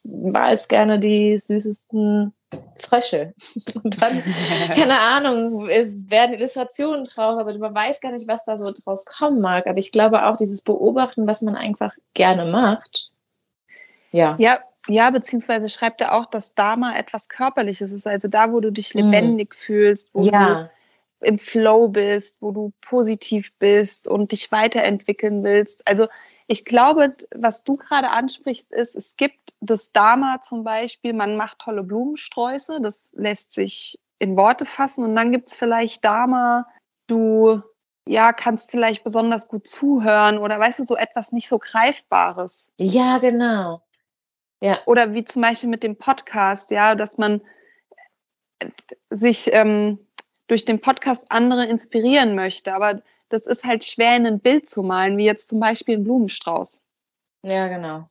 malst 0.03 0.69
gerne 0.69 0.99
die 0.99 1.37
süßesten 1.37 2.33
Frösche. 2.77 3.33
Und 3.83 4.01
dann, 4.01 4.23
keine 4.73 4.99
Ahnung, 4.99 5.69
es 5.69 6.09
werden 6.09 6.33
Illustrationen 6.33 7.05
drauf, 7.05 7.39
aber 7.39 7.57
man 7.57 7.73
weiß 7.73 8.01
gar 8.01 8.11
nicht, 8.11 8.27
was 8.27 8.45
da 8.45 8.57
so 8.57 8.71
draus 8.71 9.05
kommen 9.05 9.41
mag. 9.41 9.67
Aber 9.67 9.77
ich 9.77 9.91
glaube 9.91 10.25
auch, 10.25 10.37
dieses 10.37 10.61
Beobachten, 10.61 11.25
was 11.27 11.41
man 11.41 11.55
einfach 11.55 11.93
gerne 12.13 12.45
macht. 12.45 13.11
Ja. 14.11 14.35
Ja, 14.37 14.59
ja, 14.87 15.09
beziehungsweise 15.09 15.69
schreibt 15.69 16.01
er 16.01 16.13
auch, 16.13 16.25
dass 16.25 16.55
Dharma 16.55 16.95
etwas 16.97 17.29
Körperliches 17.29 17.91
ist. 17.91 18.07
Also 18.07 18.27
da, 18.27 18.51
wo 18.51 18.59
du 18.59 18.71
dich 18.71 18.93
mhm. 18.93 19.01
lebendig 19.01 19.53
mm. 19.53 19.57
fühlst, 19.57 20.09
wo 20.13 20.23
ja. 20.23 20.63
du 20.63 20.67
im 21.27 21.39
Flow 21.39 21.87
bist, 21.87 22.37
wo 22.41 22.51
du 22.51 22.73
positiv 22.81 23.53
bist 23.59 24.07
und 24.07 24.31
dich 24.31 24.51
weiterentwickeln 24.51 25.43
willst. 25.43 25.87
Also 25.87 26.07
ich 26.47 26.65
glaube, 26.65 27.15
was 27.33 27.63
du 27.63 27.77
gerade 27.77 28.09
ansprichst, 28.09 28.71
ist, 28.71 28.95
es 28.95 29.15
gibt 29.15 29.53
das 29.61 29.93
Dharma 29.93 30.41
zum 30.41 30.63
Beispiel, 30.63 31.13
man 31.13 31.37
macht 31.37 31.59
tolle 31.59 31.83
Blumensträuße, 31.83 32.81
das 32.81 33.07
lässt 33.13 33.53
sich 33.53 33.99
in 34.19 34.35
Worte 34.35 34.65
fassen 34.65 35.03
und 35.05 35.15
dann 35.15 35.31
gibt 35.31 35.49
es 35.49 35.55
vielleicht 35.55 36.03
Dharma, 36.03 36.67
du 37.07 37.61
ja, 38.05 38.33
kannst 38.33 38.71
vielleicht 38.71 39.03
besonders 39.03 39.47
gut 39.47 39.65
zuhören 39.67 40.37
oder 40.37 40.59
weißt 40.59 40.79
du, 40.79 40.83
so 40.83 40.97
etwas 40.97 41.31
nicht 41.31 41.47
so 41.47 41.57
Greifbares. 41.57 42.69
Ja, 42.77 43.19
genau. 43.19 43.81
Ja. 44.63 44.79
Oder 44.85 45.13
wie 45.13 45.25
zum 45.25 45.41
Beispiel 45.41 45.67
mit 45.67 45.83
dem 45.83 45.97
Podcast, 45.97 46.71
ja, 46.71 46.95
dass 46.95 47.17
man 47.17 47.41
sich 49.09 49.51
ähm, 49.51 49.99
durch 50.47 50.63
den 50.63 50.79
Podcast 50.79 51.25
andere 51.27 51.65
inspirieren 51.65 52.33
möchte. 52.33 52.73
Aber 52.73 53.01
das 53.27 53.45
ist 53.45 53.65
halt 53.65 53.83
schwer 53.83 54.15
in 54.15 54.25
ein 54.25 54.39
Bild 54.39 54.69
zu 54.69 54.81
malen, 54.81 55.17
wie 55.17 55.25
jetzt 55.25 55.49
zum 55.49 55.59
Beispiel 55.59 55.97
ein 55.97 56.05
Blumenstrauß. 56.05 56.81
Ja, 57.45 57.67
genau. 57.67 58.07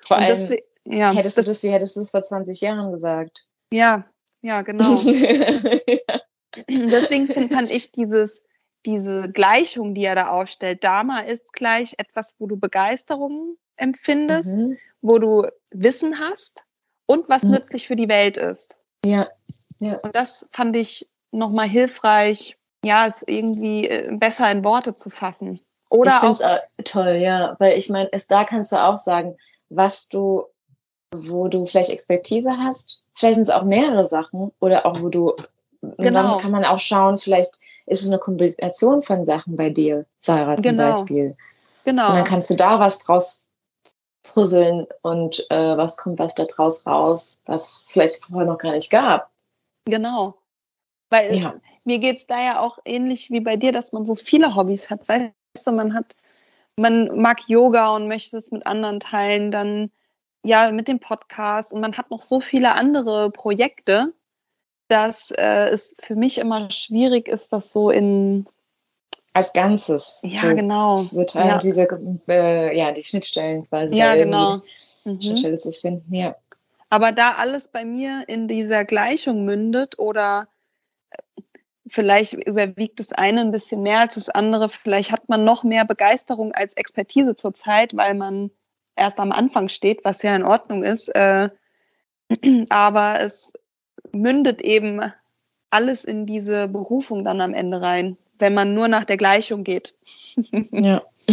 Vor 0.00 0.18
allem, 0.18 0.28
deswegen, 0.28 0.64
ja, 0.84 1.14
hättest 1.14 1.38
das, 1.38 1.46
du 1.46 1.50
das, 1.52 1.62
wie 1.62 1.70
hättest 1.70 1.96
du 1.96 2.00
es 2.00 2.10
vor 2.10 2.22
20 2.22 2.60
Jahren 2.60 2.92
gesagt? 2.92 3.48
Ja, 3.72 4.04
ja, 4.42 4.60
genau. 4.60 4.84
ja. 4.94 6.20
Deswegen 6.68 7.26
find, 7.26 7.50
fand 7.50 7.70
ich 7.70 7.90
dieses, 7.90 8.42
diese 8.86 9.28
Gleichung, 9.30 9.94
die 9.94 10.04
er 10.04 10.14
da 10.14 10.28
aufstellt, 10.28 10.84
Dharma 10.84 11.20
ist 11.20 11.52
gleich 11.52 11.94
etwas, 11.98 12.34
wo 12.38 12.46
du 12.46 12.56
Begeisterung 12.56 13.56
empfindest, 13.76 14.54
mhm. 14.54 14.78
wo 15.00 15.18
du 15.18 15.46
Wissen 15.70 16.18
hast 16.18 16.64
und 17.06 17.28
was 17.28 17.42
mhm. 17.42 17.52
nützlich 17.52 17.86
für 17.86 17.96
die 17.96 18.08
Welt 18.08 18.36
ist. 18.36 18.76
Ja. 19.04 19.28
ja. 19.78 19.98
Und 20.04 20.14
das 20.14 20.48
fand 20.52 20.76
ich 20.76 21.08
nochmal 21.30 21.68
hilfreich, 21.68 22.56
ja, 22.84 23.06
es 23.06 23.22
irgendwie 23.26 23.88
äh, 23.88 24.10
besser 24.12 24.50
in 24.50 24.64
Worte 24.64 24.94
zu 24.94 25.10
fassen. 25.10 25.60
Oder 25.88 26.20
ich 26.22 26.44
auch, 26.44 26.58
toll, 26.84 27.16
ja, 27.20 27.56
weil 27.58 27.78
ich 27.78 27.88
meine, 27.88 28.10
da 28.28 28.44
kannst 28.44 28.72
du 28.72 28.76
auch 28.76 28.98
sagen, 28.98 29.36
was 29.68 30.08
du, 30.08 30.44
wo 31.14 31.48
du 31.48 31.66
vielleicht 31.66 31.90
Expertise 31.90 32.56
hast. 32.58 33.04
Vielleicht 33.14 33.36
sind 33.36 33.42
es 33.42 33.50
auch 33.50 33.62
mehrere 33.62 34.04
Sachen 34.04 34.50
oder 34.58 34.86
auch 34.86 35.00
wo 35.00 35.08
du, 35.08 35.34
genau. 35.98 36.32
dann 36.32 36.40
kann 36.40 36.50
man 36.50 36.64
auch 36.64 36.78
schauen, 36.78 37.16
vielleicht 37.16 37.60
ist 37.86 38.02
es 38.02 38.08
eine 38.08 38.18
Kombination 38.18 39.02
von 39.02 39.26
Sachen 39.26 39.56
bei 39.56 39.70
dir, 39.70 40.06
Sarah 40.18 40.56
zum 40.56 40.62
genau. 40.62 40.92
Beispiel. 40.92 41.36
Genau. 41.84 42.10
Und 42.10 42.16
dann 42.16 42.24
kannst 42.24 42.50
du 42.50 42.54
da 42.54 42.80
was 42.80 42.98
draus 42.98 43.48
puzzeln 44.22 44.86
und 45.02 45.46
äh, 45.50 45.76
was 45.76 45.96
kommt 45.96 46.18
was 46.18 46.34
da 46.34 46.44
draus 46.46 46.86
raus, 46.86 47.36
was 47.44 47.82
es 47.82 47.92
vielleicht 47.92 48.24
vorher 48.24 48.50
noch 48.50 48.58
gar 48.58 48.72
nicht 48.72 48.90
gab. 48.90 49.30
Genau. 49.84 50.34
Weil 51.10 51.36
ja 51.36 51.54
mir 51.84 51.98
geht 51.98 52.18
es 52.18 52.26
da 52.26 52.42
ja 52.42 52.60
auch 52.60 52.78
ähnlich 52.84 53.30
wie 53.30 53.40
bei 53.40 53.56
dir, 53.56 53.72
dass 53.72 53.92
man 53.92 54.06
so 54.06 54.14
viele 54.14 54.54
Hobbys 54.54 54.90
hat. 54.90 55.08
Weißt 55.08 55.32
du, 55.64 55.72
man 55.72 55.94
hat, 55.94 56.16
man 56.76 57.20
mag 57.20 57.48
Yoga 57.48 57.94
und 57.94 58.08
möchte 58.08 58.38
es 58.38 58.50
mit 58.50 58.66
anderen 58.66 59.00
teilen, 59.00 59.50
dann 59.50 59.90
ja 60.42 60.70
mit 60.70 60.88
dem 60.88 61.00
Podcast 61.00 61.72
und 61.72 61.80
man 61.80 61.96
hat 61.96 62.10
noch 62.10 62.22
so 62.22 62.40
viele 62.40 62.72
andere 62.72 63.30
Projekte, 63.30 64.14
dass 64.88 65.30
äh, 65.30 65.68
es 65.70 65.96
für 65.98 66.14
mich 66.14 66.38
immer 66.38 66.70
schwierig 66.70 67.28
ist, 67.28 67.52
das 67.52 67.72
so 67.72 67.90
in 67.90 68.46
als 69.34 69.52
Ganzes. 69.52 70.22
Ja, 70.24 70.42
so 70.42 70.54
genau. 70.54 71.04
Wird 71.10 71.34
ja. 71.34 71.58
diese, 71.58 71.88
äh, 72.28 72.76
ja, 72.76 72.92
die 72.92 73.02
Schnittstellen 73.02 73.68
quasi. 73.68 73.96
Ja, 73.96 74.14
genau. 74.14 74.62
Mhm. 75.04 75.20
Schnittstelle 75.20 75.58
zu 75.58 75.72
finden, 75.72 76.14
ja. 76.14 76.36
Aber 76.88 77.10
da 77.10 77.32
alles 77.32 77.66
bei 77.66 77.84
mir 77.84 78.22
in 78.28 78.46
dieser 78.46 78.84
Gleichung 78.84 79.44
mündet 79.44 79.98
oder 79.98 80.46
vielleicht 81.88 82.34
überwiegt 82.34 83.00
das 83.00 83.12
eine 83.12 83.40
ein 83.40 83.50
bisschen 83.50 83.82
mehr 83.82 84.00
als 84.00 84.14
das 84.14 84.28
andere. 84.28 84.68
Vielleicht 84.68 85.10
hat 85.10 85.28
man 85.28 85.44
noch 85.44 85.64
mehr 85.64 85.84
Begeisterung 85.84 86.52
als 86.52 86.74
Expertise 86.74 87.34
zurzeit, 87.34 87.96
weil 87.96 88.14
man 88.14 88.52
erst 88.94 89.18
am 89.18 89.32
Anfang 89.32 89.68
steht, 89.68 90.04
was 90.04 90.22
ja 90.22 90.36
in 90.36 90.44
Ordnung 90.44 90.84
ist. 90.84 91.08
Äh, 91.08 91.50
aber 92.70 93.20
es 93.20 93.52
mündet 94.14 94.62
eben 94.62 95.00
alles 95.70 96.04
in 96.04 96.26
diese 96.26 96.68
Berufung 96.68 97.24
dann 97.24 97.40
am 97.40 97.54
Ende 97.54 97.80
rein, 97.80 98.16
wenn 98.38 98.54
man 98.54 98.74
nur 98.74 98.88
nach 98.88 99.04
der 99.04 99.16
Gleichung 99.16 99.64
geht. 99.64 99.94
ja. 100.70 101.02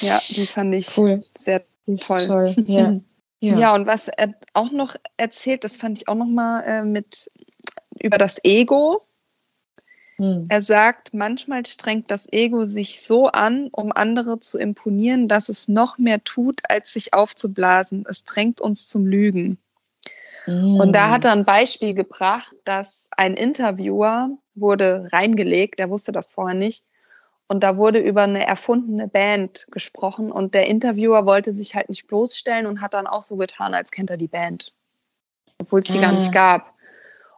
ja, 0.00 0.20
die 0.30 0.46
fand 0.46 0.74
ich 0.74 0.96
cool. 0.96 1.20
sehr 1.22 1.62
toll. 2.06 2.26
toll. 2.26 2.54
Ja. 2.66 3.00
Ja. 3.40 3.56
ja, 3.56 3.74
und 3.74 3.86
was 3.86 4.08
er 4.08 4.34
auch 4.52 4.72
noch 4.72 4.96
erzählt, 5.16 5.62
das 5.62 5.76
fand 5.76 5.98
ich 5.98 6.08
auch 6.08 6.16
noch 6.16 6.26
mal 6.26 6.60
äh, 6.62 6.82
mit 6.82 7.30
über 8.02 8.18
das 8.18 8.38
Ego. 8.42 9.06
Hm. 10.16 10.46
Er 10.48 10.60
sagt, 10.60 11.14
manchmal 11.14 11.64
strengt 11.64 12.10
das 12.10 12.26
Ego 12.32 12.64
sich 12.64 13.00
so 13.02 13.28
an, 13.28 13.68
um 13.70 13.92
andere 13.92 14.40
zu 14.40 14.58
imponieren, 14.58 15.28
dass 15.28 15.48
es 15.48 15.68
noch 15.68 15.98
mehr 15.98 16.24
tut, 16.24 16.62
als 16.68 16.92
sich 16.92 17.14
aufzublasen. 17.14 18.04
Es 18.08 18.24
drängt 18.24 18.60
uns 18.60 18.88
zum 18.88 19.06
Lügen. 19.06 19.58
Hm. 20.48 20.80
Und 20.80 20.92
da 20.92 21.10
hat 21.10 21.26
er 21.26 21.32
ein 21.32 21.44
Beispiel 21.44 21.92
gebracht, 21.92 22.56
dass 22.64 23.10
ein 23.16 23.34
Interviewer 23.34 24.30
wurde 24.54 25.08
reingelegt, 25.12 25.78
er 25.78 25.90
wusste 25.90 26.10
das 26.10 26.30
vorher 26.30 26.56
nicht, 26.56 26.84
und 27.48 27.62
da 27.62 27.76
wurde 27.76 27.98
über 27.98 28.22
eine 28.22 28.46
erfundene 28.46 29.08
Band 29.08 29.66
gesprochen 29.70 30.32
und 30.32 30.54
der 30.54 30.66
Interviewer 30.66 31.26
wollte 31.26 31.52
sich 31.52 31.74
halt 31.74 31.90
nicht 31.90 32.06
bloßstellen 32.06 32.66
und 32.66 32.80
hat 32.80 32.94
dann 32.94 33.06
auch 33.06 33.22
so 33.22 33.36
getan, 33.36 33.74
als 33.74 33.90
kennt 33.90 34.10
er 34.10 34.16
die 34.16 34.26
Band, 34.26 34.72
obwohl 35.60 35.80
es 35.80 35.86
die 35.86 35.98
ah. 35.98 36.02
gar 36.02 36.12
nicht 36.12 36.32
gab. 36.32 36.72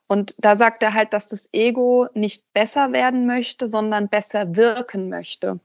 Und 0.07 0.35
da 0.39 0.55
sagt 0.55 0.83
er 0.85 0.95
halt, 0.95 1.13
dass 1.13 1.29
das 1.29 1.49
Ego 1.53 2.09
nicht 2.15 2.45
besser 2.53 2.93
werden 2.93 3.27
möchte, 3.27 3.69
sondern 3.69 4.09
besser 4.09 4.57
wirken 4.57 5.09
möchte. 5.09 5.61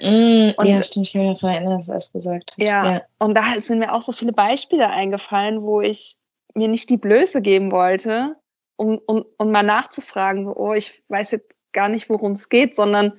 Mm, 0.00 0.50
und, 0.56 0.66
ja, 0.66 0.82
stimmt, 0.82 1.06
ich 1.06 1.12
kann 1.12 1.28
mich 1.28 1.40
daran 1.40 1.56
erinnern, 1.56 1.78
dass 1.78 1.88
er 1.88 1.96
es 1.96 2.12
gesagt 2.12 2.52
hat. 2.52 2.58
Ja, 2.58 2.92
ja, 2.92 3.02
und 3.18 3.34
da 3.34 3.60
sind 3.60 3.80
mir 3.80 3.92
auch 3.92 4.02
so 4.02 4.12
viele 4.12 4.32
Beispiele 4.32 4.90
eingefallen, 4.90 5.62
wo 5.62 5.80
ich 5.80 6.18
mir 6.58 6.68
nicht 6.68 6.90
die 6.90 6.96
Blöße 6.96 7.40
geben 7.42 7.72
wollte, 7.72 8.36
um, 8.76 9.00
um, 9.06 9.24
um 9.36 9.50
mal 9.50 9.62
nachzufragen, 9.62 10.46
so, 10.46 10.56
oh, 10.56 10.74
ich 10.74 11.02
weiß 11.08 11.30
jetzt 11.32 11.50
gar 11.72 11.88
nicht, 11.88 12.08
worum 12.08 12.32
es 12.32 12.48
geht, 12.48 12.76
sondern 12.76 13.18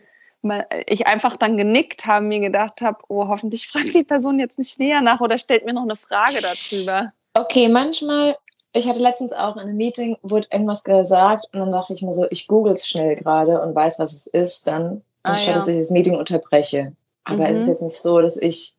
ich 0.85 1.05
einfach 1.05 1.35
dann 1.35 1.57
genickt 1.57 2.05
habe, 2.05 2.25
mir 2.25 2.39
gedacht 2.39 2.81
habe, 2.81 2.99
oh, 3.09 3.27
hoffentlich 3.27 3.67
fragt 3.69 3.93
die 3.93 4.03
Person 4.03 4.39
jetzt 4.39 4.57
nicht 4.57 4.79
näher 4.79 5.01
nach 5.01 5.19
oder 5.19 5.37
stellt 5.37 5.65
mir 5.65 5.73
noch 5.73 5.83
eine 5.83 5.95
Frage 5.95 6.39
darüber. 6.41 7.11
Okay, 7.33 7.67
manchmal 7.67 8.35
ich 8.71 8.87
hatte 8.87 8.99
letztens 8.99 9.33
auch 9.33 9.55
in 9.55 9.63
einem 9.63 9.77
Meeting, 9.77 10.17
wurde 10.21 10.47
irgendwas 10.51 10.83
gesagt 10.83 11.45
und 11.51 11.59
dann 11.59 11.71
dachte 11.71 11.93
ich 11.93 12.01
mir 12.01 12.13
so, 12.13 12.27
ich 12.29 12.47
google 12.47 12.73
es 12.73 12.87
schnell 12.87 13.15
gerade 13.15 13.61
und 13.61 13.73
weiß, 13.73 13.99
was 13.99 14.13
es 14.13 14.27
ist, 14.27 14.67
dann, 14.67 15.01
ah, 15.23 15.31
anstatt 15.31 15.55
ja. 15.55 15.59
dass 15.59 15.67
ich 15.67 15.77
das 15.77 15.89
Meeting 15.89 16.15
unterbreche. 16.15 16.93
Aber 17.23 17.49
mhm. 17.49 17.55
es 17.55 17.57
ist 17.57 17.65
mhm. 17.65 17.71
jetzt 17.71 17.81
nicht 17.81 18.01
so, 18.01 18.21
dass 18.21 18.37
ich 18.37 18.75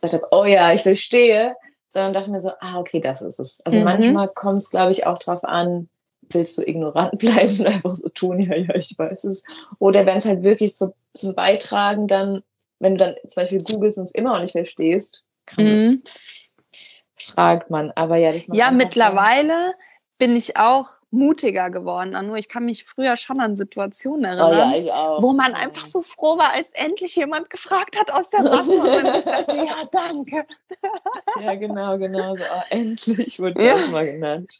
gesagt 0.00 0.22
habe, 0.22 0.28
oh 0.30 0.44
ja, 0.44 0.72
ich 0.72 0.82
verstehe, 0.82 1.56
sondern 1.88 2.12
dachte 2.12 2.30
mir 2.30 2.40
so, 2.40 2.50
ah, 2.60 2.78
okay, 2.78 3.00
das 3.00 3.22
ist 3.22 3.40
es. 3.40 3.60
Also 3.64 3.78
mhm. 3.78 3.84
manchmal 3.84 4.28
kommt 4.28 4.58
es, 4.58 4.70
glaube 4.70 4.92
ich, 4.92 5.06
auch 5.06 5.18
darauf 5.18 5.44
an, 5.44 5.88
willst 6.30 6.58
du 6.58 6.62
ignorant 6.62 7.18
bleiben 7.18 7.58
und 7.60 7.66
einfach 7.66 7.96
so 7.96 8.08
tun, 8.08 8.40
ja, 8.40 8.54
ja, 8.54 8.74
ich 8.74 8.94
weiß 8.96 9.24
es. 9.24 9.42
Oder 9.78 10.06
wenn 10.06 10.16
es 10.16 10.26
halt 10.26 10.42
wirklich 10.42 10.76
so 10.76 10.92
zum 11.14 11.34
Beitragen 11.34 12.06
dann, 12.06 12.42
wenn 12.78 12.96
du 12.96 13.04
dann 13.04 13.14
zum 13.26 13.42
Beispiel 13.42 13.58
googelst 13.58 13.98
und 13.98 14.04
es 14.04 14.14
immer 14.14 14.32
noch 14.32 14.40
nicht 14.40 14.52
verstehst, 14.52 15.24
mhm. 15.56 16.02
fragt 17.14 17.70
man. 17.70 17.90
Aber 17.92 18.16
ja, 18.16 18.32
das 18.32 18.48
Ja, 18.52 18.70
mittlerweile 18.70 19.74
bin 20.18 20.36
ich 20.36 20.56
auch 20.56 20.97
mutiger 21.10 21.70
geworden. 21.70 22.14
Nur 22.26 22.36
ich 22.36 22.48
kann 22.48 22.64
mich 22.64 22.84
früher 22.84 23.16
schon 23.16 23.40
an 23.40 23.56
Situationen 23.56 24.24
erinnern, 24.24 24.74
oh 24.74 24.86
ja, 24.86 25.22
wo 25.22 25.32
man 25.32 25.54
einfach 25.54 25.86
so 25.86 26.02
froh 26.02 26.36
war, 26.36 26.52
als 26.52 26.72
endlich 26.72 27.16
jemand 27.16 27.50
gefragt 27.50 27.98
hat 27.98 28.10
aus 28.10 28.30
der 28.30 28.42
Masse. 28.42 28.72
und 28.72 29.16
ich 29.16 29.24
dachte, 29.24 29.56
ja, 29.56 29.82
danke. 29.90 30.46
Ja, 31.40 31.54
genau, 31.54 31.98
genau. 31.98 32.34
So, 32.34 32.42
oh, 32.42 32.62
endlich 32.70 33.40
wurde 33.40 33.64
ja. 33.64 33.74
das 33.74 33.88
mal 33.90 34.06
genannt. 34.06 34.58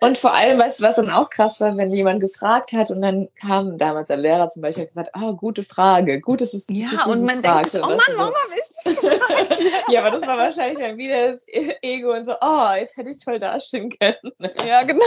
Und 0.00 0.18
vor 0.18 0.34
allem, 0.34 0.58
weißt 0.58 0.80
du, 0.80 0.84
was 0.84 0.96
dann 0.96 1.10
auch 1.10 1.30
krass 1.30 1.60
war, 1.60 1.76
wenn 1.76 1.92
jemand 1.92 2.20
gefragt 2.20 2.72
hat 2.72 2.90
und 2.90 3.02
dann 3.02 3.28
kam 3.36 3.78
damals 3.78 4.08
der 4.08 4.16
Lehrer 4.16 4.48
zum 4.48 4.62
Beispiel 4.62 4.84
und 4.84 4.90
gesagt, 4.90 5.10
oh, 5.20 5.34
gute 5.34 5.62
Frage, 5.62 6.20
gut, 6.20 6.40
dass 6.40 6.54
es 6.54 6.66
Ja, 6.68 6.90
dass 6.90 7.06
und 7.06 7.24
man 7.24 7.42
denkt 7.42 7.70
sich, 7.70 7.82
oh 7.82 7.86
Mann, 7.86 8.00
warum 8.16 8.34
habe 8.34 8.54
ich 8.54 8.84
gefragt? 9.00 9.62
ja, 9.88 10.00
aber 10.00 10.10
das 10.10 10.26
war 10.26 10.36
wahrscheinlich 10.36 10.78
dann 10.78 10.98
wieder 10.98 11.28
das 11.28 11.44
Ego 11.46 12.12
und 12.12 12.24
so, 12.24 12.32
oh, 12.40 12.70
jetzt 12.78 12.96
hätte 12.96 13.10
ich 13.10 13.18
toll 13.18 13.38
dastehen 13.38 13.90
können. 13.90 14.32
Ja, 14.66 14.82
genau. 14.82 15.04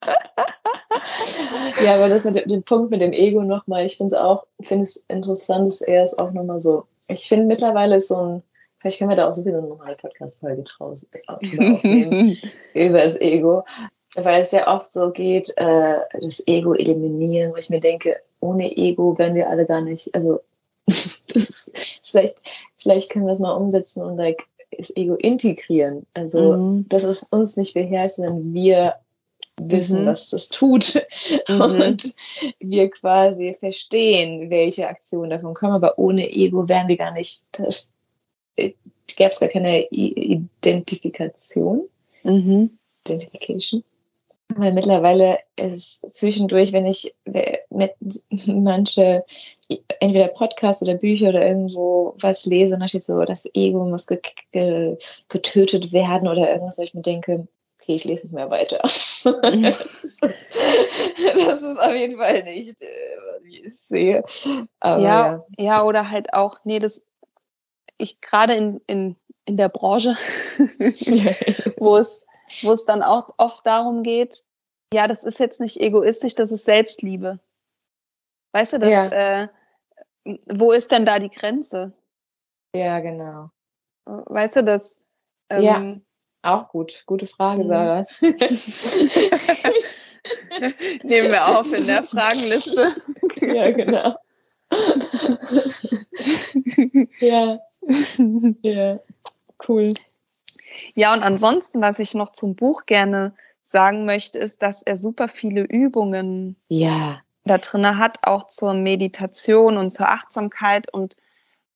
ja, 1.84 1.94
aber 1.96 2.08
das 2.08 2.24
mit 2.24 2.50
dem 2.50 2.62
Punkt 2.62 2.90
mit 2.90 3.00
dem 3.00 3.12
Ego 3.12 3.42
nochmal, 3.42 3.84
ich 3.84 3.96
finde 3.96 4.14
es 4.14 4.20
auch, 4.20 4.46
finde 4.60 4.84
es 4.84 4.96
interessant, 5.08 5.66
dass 5.66 5.80
er 5.80 6.04
es 6.04 6.18
auch 6.18 6.30
nochmal 6.30 6.60
so, 6.60 6.86
ich 7.08 7.28
finde 7.28 7.46
mittlerweile 7.46 7.96
ist 7.96 8.08
so 8.08 8.16
ein, 8.16 8.42
vielleicht 8.78 8.98
können 8.98 9.10
wir 9.10 9.16
da 9.16 9.28
auch 9.28 9.34
so 9.34 9.44
wieder 9.44 9.58
eine 9.58 9.68
normale 9.68 9.96
Podcast-Folge 9.96 10.62
draus 10.62 11.06
aufnehmen, 11.26 12.36
über 12.74 12.98
das 12.98 13.20
Ego, 13.20 13.64
weil 14.14 14.42
es 14.42 14.52
ja 14.52 14.74
oft 14.74 14.92
so 14.92 15.10
geht, 15.10 15.52
äh, 15.56 15.98
das 16.20 16.46
Ego 16.46 16.74
eliminieren, 16.74 17.52
wo 17.52 17.56
ich 17.56 17.70
mir 17.70 17.80
denke, 17.80 18.16
ohne 18.40 18.76
Ego 18.76 19.18
wären 19.18 19.34
wir 19.34 19.48
alle 19.48 19.66
gar 19.66 19.80
nicht, 19.80 20.14
also 20.14 20.40
ist, 20.86 22.00
vielleicht, 22.02 22.38
vielleicht 22.78 23.10
können 23.10 23.26
wir 23.26 23.32
es 23.32 23.40
mal 23.40 23.52
umsetzen 23.52 24.02
und 24.02 24.16
like, 24.16 24.46
das 24.76 24.94
Ego 24.96 25.14
integrieren. 25.14 26.06
Also, 26.14 26.52
mhm. 26.52 26.88
dass 26.88 27.04
es 27.04 27.24
uns 27.24 27.56
nicht 27.56 27.74
beherrscht, 27.74 28.16
sondern 28.16 28.52
wir 28.52 28.94
wissen, 29.60 30.02
mhm. 30.02 30.06
was 30.06 30.30
das 30.30 30.48
tut. 30.48 31.04
Mhm. 31.48 31.80
Und 31.80 32.14
wir 32.60 32.90
quasi 32.90 33.54
verstehen, 33.54 34.50
welche 34.50 34.88
Aktionen 34.88 35.30
davon 35.30 35.54
kommen. 35.54 35.72
Aber 35.72 35.98
ohne 35.98 36.30
Ego 36.30 36.68
wären 36.68 36.88
wir 36.88 36.96
gar 36.96 37.12
nicht, 37.12 37.44
das 37.52 37.88
äh, 37.88 37.92
gäbe 39.16 39.30
es 39.30 39.40
gar 39.40 39.48
keine 39.48 39.86
Identifikation. 39.90 41.88
Mhm. 42.22 42.78
Identification. 43.06 43.84
Weil 44.54 44.72
mittlerweile 44.72 45.40
ist 45.56 46.08
zwischendurch, 46.14 46.72
wenn 46.72 46.86
ich 46.86 47.14
mit 47.68 47.92
manche, 48.46 49.24
entweder 50.00 50.28
Podcasts 50.28 50.82
oder 50.82 50.94
Bücher 50.94 51.28
oder 51.28 51.46
irgendwo 51.46 52.14
was 52.18 52.46
lese, 52.46 52.74
und 52.74 52.80
da 52.80 52.88
steht 52.88 53.02
so, 53.02 53.22
das 53.24 53.46
Ego 53.54 53.84
muss 53.84 54.06
getötet 54.06 55.92
werden 55.92 56.28
oder 56.28 56.50
irgendwas, 56.50 56.78
wo 56.78 56.82
ich 56.82 56.94
mir 56.94 57.02
denke, 57.02 57.46
okay, 57.78 57.94
ich 57.94 58.04
lese 58.04 58.26
nicht 58.26 58.34
mehr 58.34 58.48
weiter. 58.50 58.78
das, 58.82 60.04
ist, 60.04 60.22
das, 60.22 61.62
ist, 61.62 61.78
auf 61.78 61.94
jeden 61.94 62.16
Fall 62.16 62.44
nicht, 62.44 62.80
äh, 62.80 62.86
wie 63.42 63.58
ich 63.58 63.66
es 63.66 63.88
sehe. 63.88 64.22
Aber, 64.80 65.02
ja, 65.02 65.44
ja, 65.58 65.64
ja. 65.64 65.84
oder 65.84 66.10
halt 66.10 66.32
auch, 66.32 66.56
nee, 66.64 66.78
das, 66.78 67.02
ich 67.98 68.20
gerade 68.20 68.54
in, 68.54 68.80
in, 68.86 69.16
in 69.44 69.56
der 69.56 69.68
Branche, 69.68 70.16
wo 71.78 71.96
es, 71.96 72.24
wo 72.62 72.72
es 72.72 72.84
dann 72.84 73.02
auch 73.02 73.34
oft 73.36 73.66
darum 73.66 74.02
geht, 74.02 74.42
ja, 74.92 75.06
das 75.06 75.24
ist 75.24 75.38
jetzt 75.38 75.60
nicht 75.60 75.78
egoistisch, 75.80 76.34
das 76.34 76.50
ist 76.50 76.64
Selbstliebe. 76.64 77.38
Weißt 78.52 78.72
du, 78.72 78.78
das, 78.78 78.90
ja. 78.90 79.42
äh, 79.42 79.48
wo 80.46 80.72
ist 80.72 80.90
denn 80.90 81.04
da 81.04 81.18
die 81.18 81.28
Grenze? 81.28 81.92
Ja, 82.74 83.00
genau. 83.00 83.50
Weißt 84.06 84.56
du, 84.56 84.64
das, 84.64 84.96
ähm, 85.50 85.62
ja. 85.62 86.00
Auch 86.42 86.68
gut, 86.68 87.02
gute 87.06 87.26
Frage, 87.26 87.64
mhm. 87.64 87.68
Sarah. 87.68 88.04
Nehmen 91.02 91.32
wir 91.32 91.58
auf 91.58 91.72
in 91.72 91.86
der 91.86 92.04
Fragenliste. 92.06 92.94
ja, 93.40 93.70
genau. 93.72 94.16
ja. 97.20 97.58
ja, 98.62 99.00
cool. 99.68 99.88
Ja, 100.94 101.12
und 101.12 101.22
ansonsten, 101.22 101.80
was 101.80 101.98
ich 101.98 102.14
noch 102.14 102.32
zum 102.32 102.54
Buch 102.54 102.86
gerne 102.86 103.34
sagen 103.64 104.04
möchte, 104.04 104.38
ist, 104.38 104.62
dass 104.62 104.82
er 104.82 104.96
super 104.96 105.28
viele 105.28 105.62
Übungen 105.62 106.56
ja. 106.68 107.20
da 107.44 107.58
drin 107.58 107.98
hat, 107.98 108.18
auch 108.22 108.46
zur 108.46 108.74
Meditation 108.74 109.76
und 109.76 109.90
zur 109.90 110.08
Achtsamkeit 110.08 110.92
und 110.92 111.16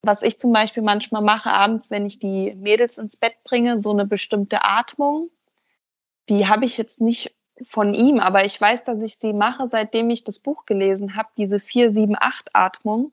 was 0.02 0.22
ich 0.22 0.38
zum 0.38 0.52
Beispiel 0.52 0.82
manchmal 0.82 1.22
mache 1.22 1.50
abends, 1.50 1.90
wenn 1.90 2.06
ich 2.06 2.18
die 2.18 2.54
Mädels 2.56 2.98
ins 2.98 3.16
Bett 3.16 3.34
bringe, 3.44 3.80
so 3.80 3.92
eine 3.92 4.04
bestimmte 4.04 4.64
Atmung, 4.64 5.30
die 6.28 6.48
habe 6.48 6.64
ich 6.64 6.76
jetzt 6.76 7.00
nicht 7.00 7.34
von 7.62 7.94
ihm, 7.94 8.18
aber 8.18 8.44
ich 8.44 8.60
weiß, 8.60 8.84
dass 8.84 9.00
ich 9.02 9.18
sie 9.18 9.32
mache, 9.32 9.68
seitdem 9.68 10.10
ich 10.10 10.24
das 10.24 10.40
Buch 10.40 10.66
gelesen 10.66 11.14
habe, 11.14 11.28
diese 11.36 11.56
4-7-8-Atmung 11.56 13.12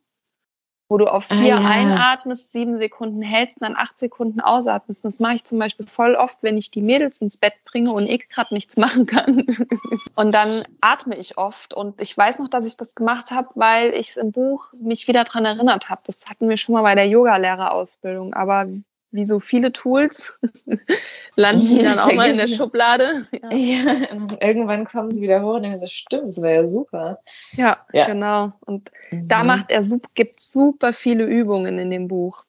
wo 0.89 0.97
du 0.97 1.05
auf 1.05 1.27
ah, 1.29 1.35
vier 1.35 1.57
ah, 1.57 1.61
ja. 1.61 1.69
einatmest, 1.69 2.51
sieben 2.51 2.79
Sekunden 2.79 3.21
hältst 3.21 3.57
und 3.57 3.67
dann 3.67 3.77
acht 3.77 3.97
Sekunden 3.99 4.41
ausatmest. 4.41 5.05
Das 5.05 5.19
mache 5.19 5.35
ich 5.35 5.45
zum 5.45 5.59
Beispiel 5.59 5.85
voll 5.85 6.15
oft, 6.15 6.39
wenn 6.41 6.57
ich 6.57 6.71
die 6.71 6.81
Mädels 6.81 7.21
ins 7.21 7.37
Bett 7.37 7.53
bringe 7.63 7.91
und 7.93 8.09
ich 8.09 8.27
gerade 8.27 8.53
nichts 8.53 8.75
machen 8.75 9.05
kann. 9.05 9.45
und 10.15 10.31
dann 10.33 10.63
atme 10.81 11.15
ich 11.15 11.37
oft. 11.37 11.75
Und 11.75 12.01
ich 12.01 12.17
weiß 12.17 12.39
noch, 12.39 12.49
dass 12.49 12.65
ich 12.65 12.75
das 12.75 12.95
gemacht 12.95 13.29
habe, 13.29 13.49
weil 13.53 13.93
ich 13.93 14.09
es 14.09 14.17
im 14.17 14.31
Buch 14.31 14.65
mich 14.73 15.07
wieder 15.07 15.23
dran 15.23 15.45
erinnert 15.45 15.89
habe. 15.89 16.01
Das 16.05 16.25
hatten 16.27 16.49
wir 16.49 16.57
schon 16.57 16.73
mal 16.73 16.81
bei 16.81 16.95
der 16.95 17.07
Yogalehrerausbildung. 17.07 18.33
Aber 18.33 18.65
wie 19.11 19.23
so 19.23 19.39
viele 19.39 19.71
Tools, 19.71 20.39
landen 21.35 21.67
die 21.67 21.83
dann 21.83 21.99
auch 21.99 22.13
mal 22.13 22.29
in 22.29 22.37
der 22.37 22.47
Schublade. 22.47 23.27
Ja. 23.31 23.51
ja, 23.53 24.07
irgendwann 24.41 24.85
kommen 24.85 25.11
sie 25.11 25.21
wieder 25.21 25.41
hoch 25.41 25.55
und 25.55 25.63
denken 25.63 25.79
so, 25.79 25.87
stimmt, 25.87 26.27
das 26.27 26.41
wäre 26.41 26.63
ja 26.63 26.67
super. 26.67 27.19
Ja, 27.53 27.77
ja, 27.93 28.05
genau. 28.07 28.53
Und 28.61 28.91
mhm. 29.11 29.27
da 29.27 29.43
macht 29.43 29.71
er, 29.71 29.83
gibt 30.13 30.39
super 30.39 30.93
viele 30.93 31.25
Übungen 31.25 31.79
in 31.79 31.89
dem 31.89 32.07
Buch. 32.07 32.43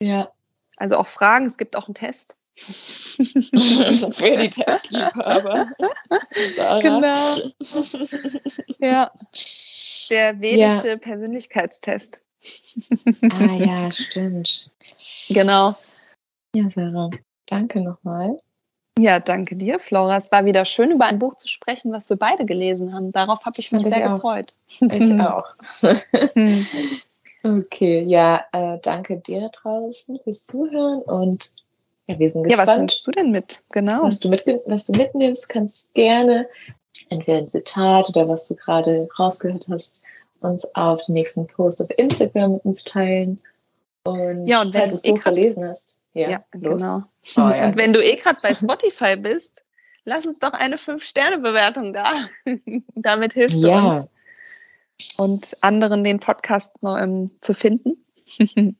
Ja. 0.00 0.30
Also 0.76 0.96
auch 0.96 1.08
Fragen, 1.08 1.46
es 1.46 1.58
gibt 1.58 1.76
auch 1.76 1.88
einen 1.88 1.94
Test. 1.94 2.36
Für 2.56 4.36
die 4.36 4.50
Testliebhaber. 4.50 5.68
genau. 6.80 7.14
ja. 8.80 9.12
Der 10.10 10.40
vedische 10.40 10.88
ja. 10.88 10.96
Persönlichkeitstest. 10.96 12.20
ah 13.30 13.54
ja, 13.54 13.90
stimmt. 13.90 14.70
Genau. 15.28 15.76
Ja, 16.54 16.68
Sarah, 16.68 17.10
danke 17.46 17.80
nochmal. 17.80 18.38
Ja, 18.98 19.20
danke 19.20 19.54
dir, 19.54 19.78
Flora. 19.78 20.16
Es 20.16 20.32
war 20.32 20.44
wieder 20.44 20.64
schön, 20.64 20.90
über 20.90 21.04
ein 21.04 21.20
Buch 21.20 21.36
zu 21.36 21.46
sprechen, 21.46 21.92
was 21.92 22.10
wir 22.10 22.16
beide 22.16 22.44
gelesen 22.44 22.92
haben. 22.92 23.12
Darauf 23.12 23.44
habe 23.44 23.60
ich 23.60 23.70
mich 23.70 23.84
sehr 23.84 23.96
ich 23.96 24.12
gefreut. 24.12 24.54
Ich 24.80 25.12
auch. 25.20 25.46
okay, 27.44 28.02
ja, 28.04 28.44
äh, 28.52 28.78
danke 28.82 29.18
dir 29.18 29.42
da 29.42 29.48
draußen 29.48 30.18
fürs 30.24 30.44
Zuhören 30.44 31.02
und 31.02 31.50
ja, 32.08 32.18
wir 32.18 32.30
sind 32.30 32.44
gespannt. 32.44 32.68
Ja, 32.68 32.74
was 32.74 32.80
wünschst 32.80 33.06
du 33.06 33.10
denn 33.12 33.30
mit? 33.30 33.62
Genau. 33.70 34.02
Was 34.02 34.18
du, 34.18 34.30
mit, 34.30 34.44
was 34.66 34.86
du 34.86 34.92
mitnimmst, 34.94 35.48
kannst 35.48 35.92
gerne 35.94 36.48
entweder 37.10 37.38
ein 37.38 37.48
Zitat 37.48 38.08
oder 38.08 38.26
was 38.28 38.48
du 38.48 38.56
gerade 38.56 39.08
rausgehört 39.18 39.66
hast, 39.68 40.02
uns 40.40 40.74
auf 40.74 41.04
den 41.04 41.12
nächsten 41.12 41.46
Post 41.46 41.82
auf 41.82 41.88
Instagram 41.96 42.54
mit 42.54 42.64
uns 42.64 42.82
teilen. 42.82 43.38
Und, 44.04 44.46
ja, 44.46 44.62
und 44.62 44.72
wenn 44.72 44.88
du 44.88 44.94
es 44.94 45.04
eh 45.04 45.16
verlesen 45.16 45.68
hast. 45.68 45.97
Ja, 46.14 46.30
ja 46.30 46.40
genau. 46.50 47.04
Oh, 47.36 47.40
ja. 47.40 47.68
Und 47.68 47.76
wenn 47.76 47.92
du 47.92 48.02
eh 48.02 48.16
gerade 48.16 48.38
bei 48.42 48.54
Spotify 48.54 49.16
bist, 49.16 49.64
lass 50.04 50.26
uns 50.26 50.38
doch 50.38 50.52
eine 50.52 50.76
5-Sterne-Bewertung 50.76 51.92
da. 51.92 52.28
Damit 52.94 53.34
hilfst 53.34 53.62
du 53.62 53.68
ja. 53.68 53.84
uns 53.84 54.08
und 55.16 55.56
anderen 55.60 56.04
den 56.04 56.20
Podcast 56.20 56.72
noch, 56.82 56.98
ähm, 56.98 57.30
zu 57.40 57.54
finden. 57.54 58.04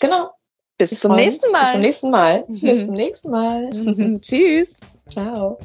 genau. 0.00 0.30
Bis 0.76 0.90
zum 0.90 1.16
nächsten 1.16 1.50
Mal. 1.50 1.62
Bis 1.62 1.72
zum 1.72 1.80
nächsten 1.80 2.10
Mal. 2.10 2.44
Bis 2.46 2.86
zum 2.86 2.94
nächsten 2.94 3.30
Mal. 3.30 3.70
Tschüss. 4.20 4.80
Ciao. 5.10 5.58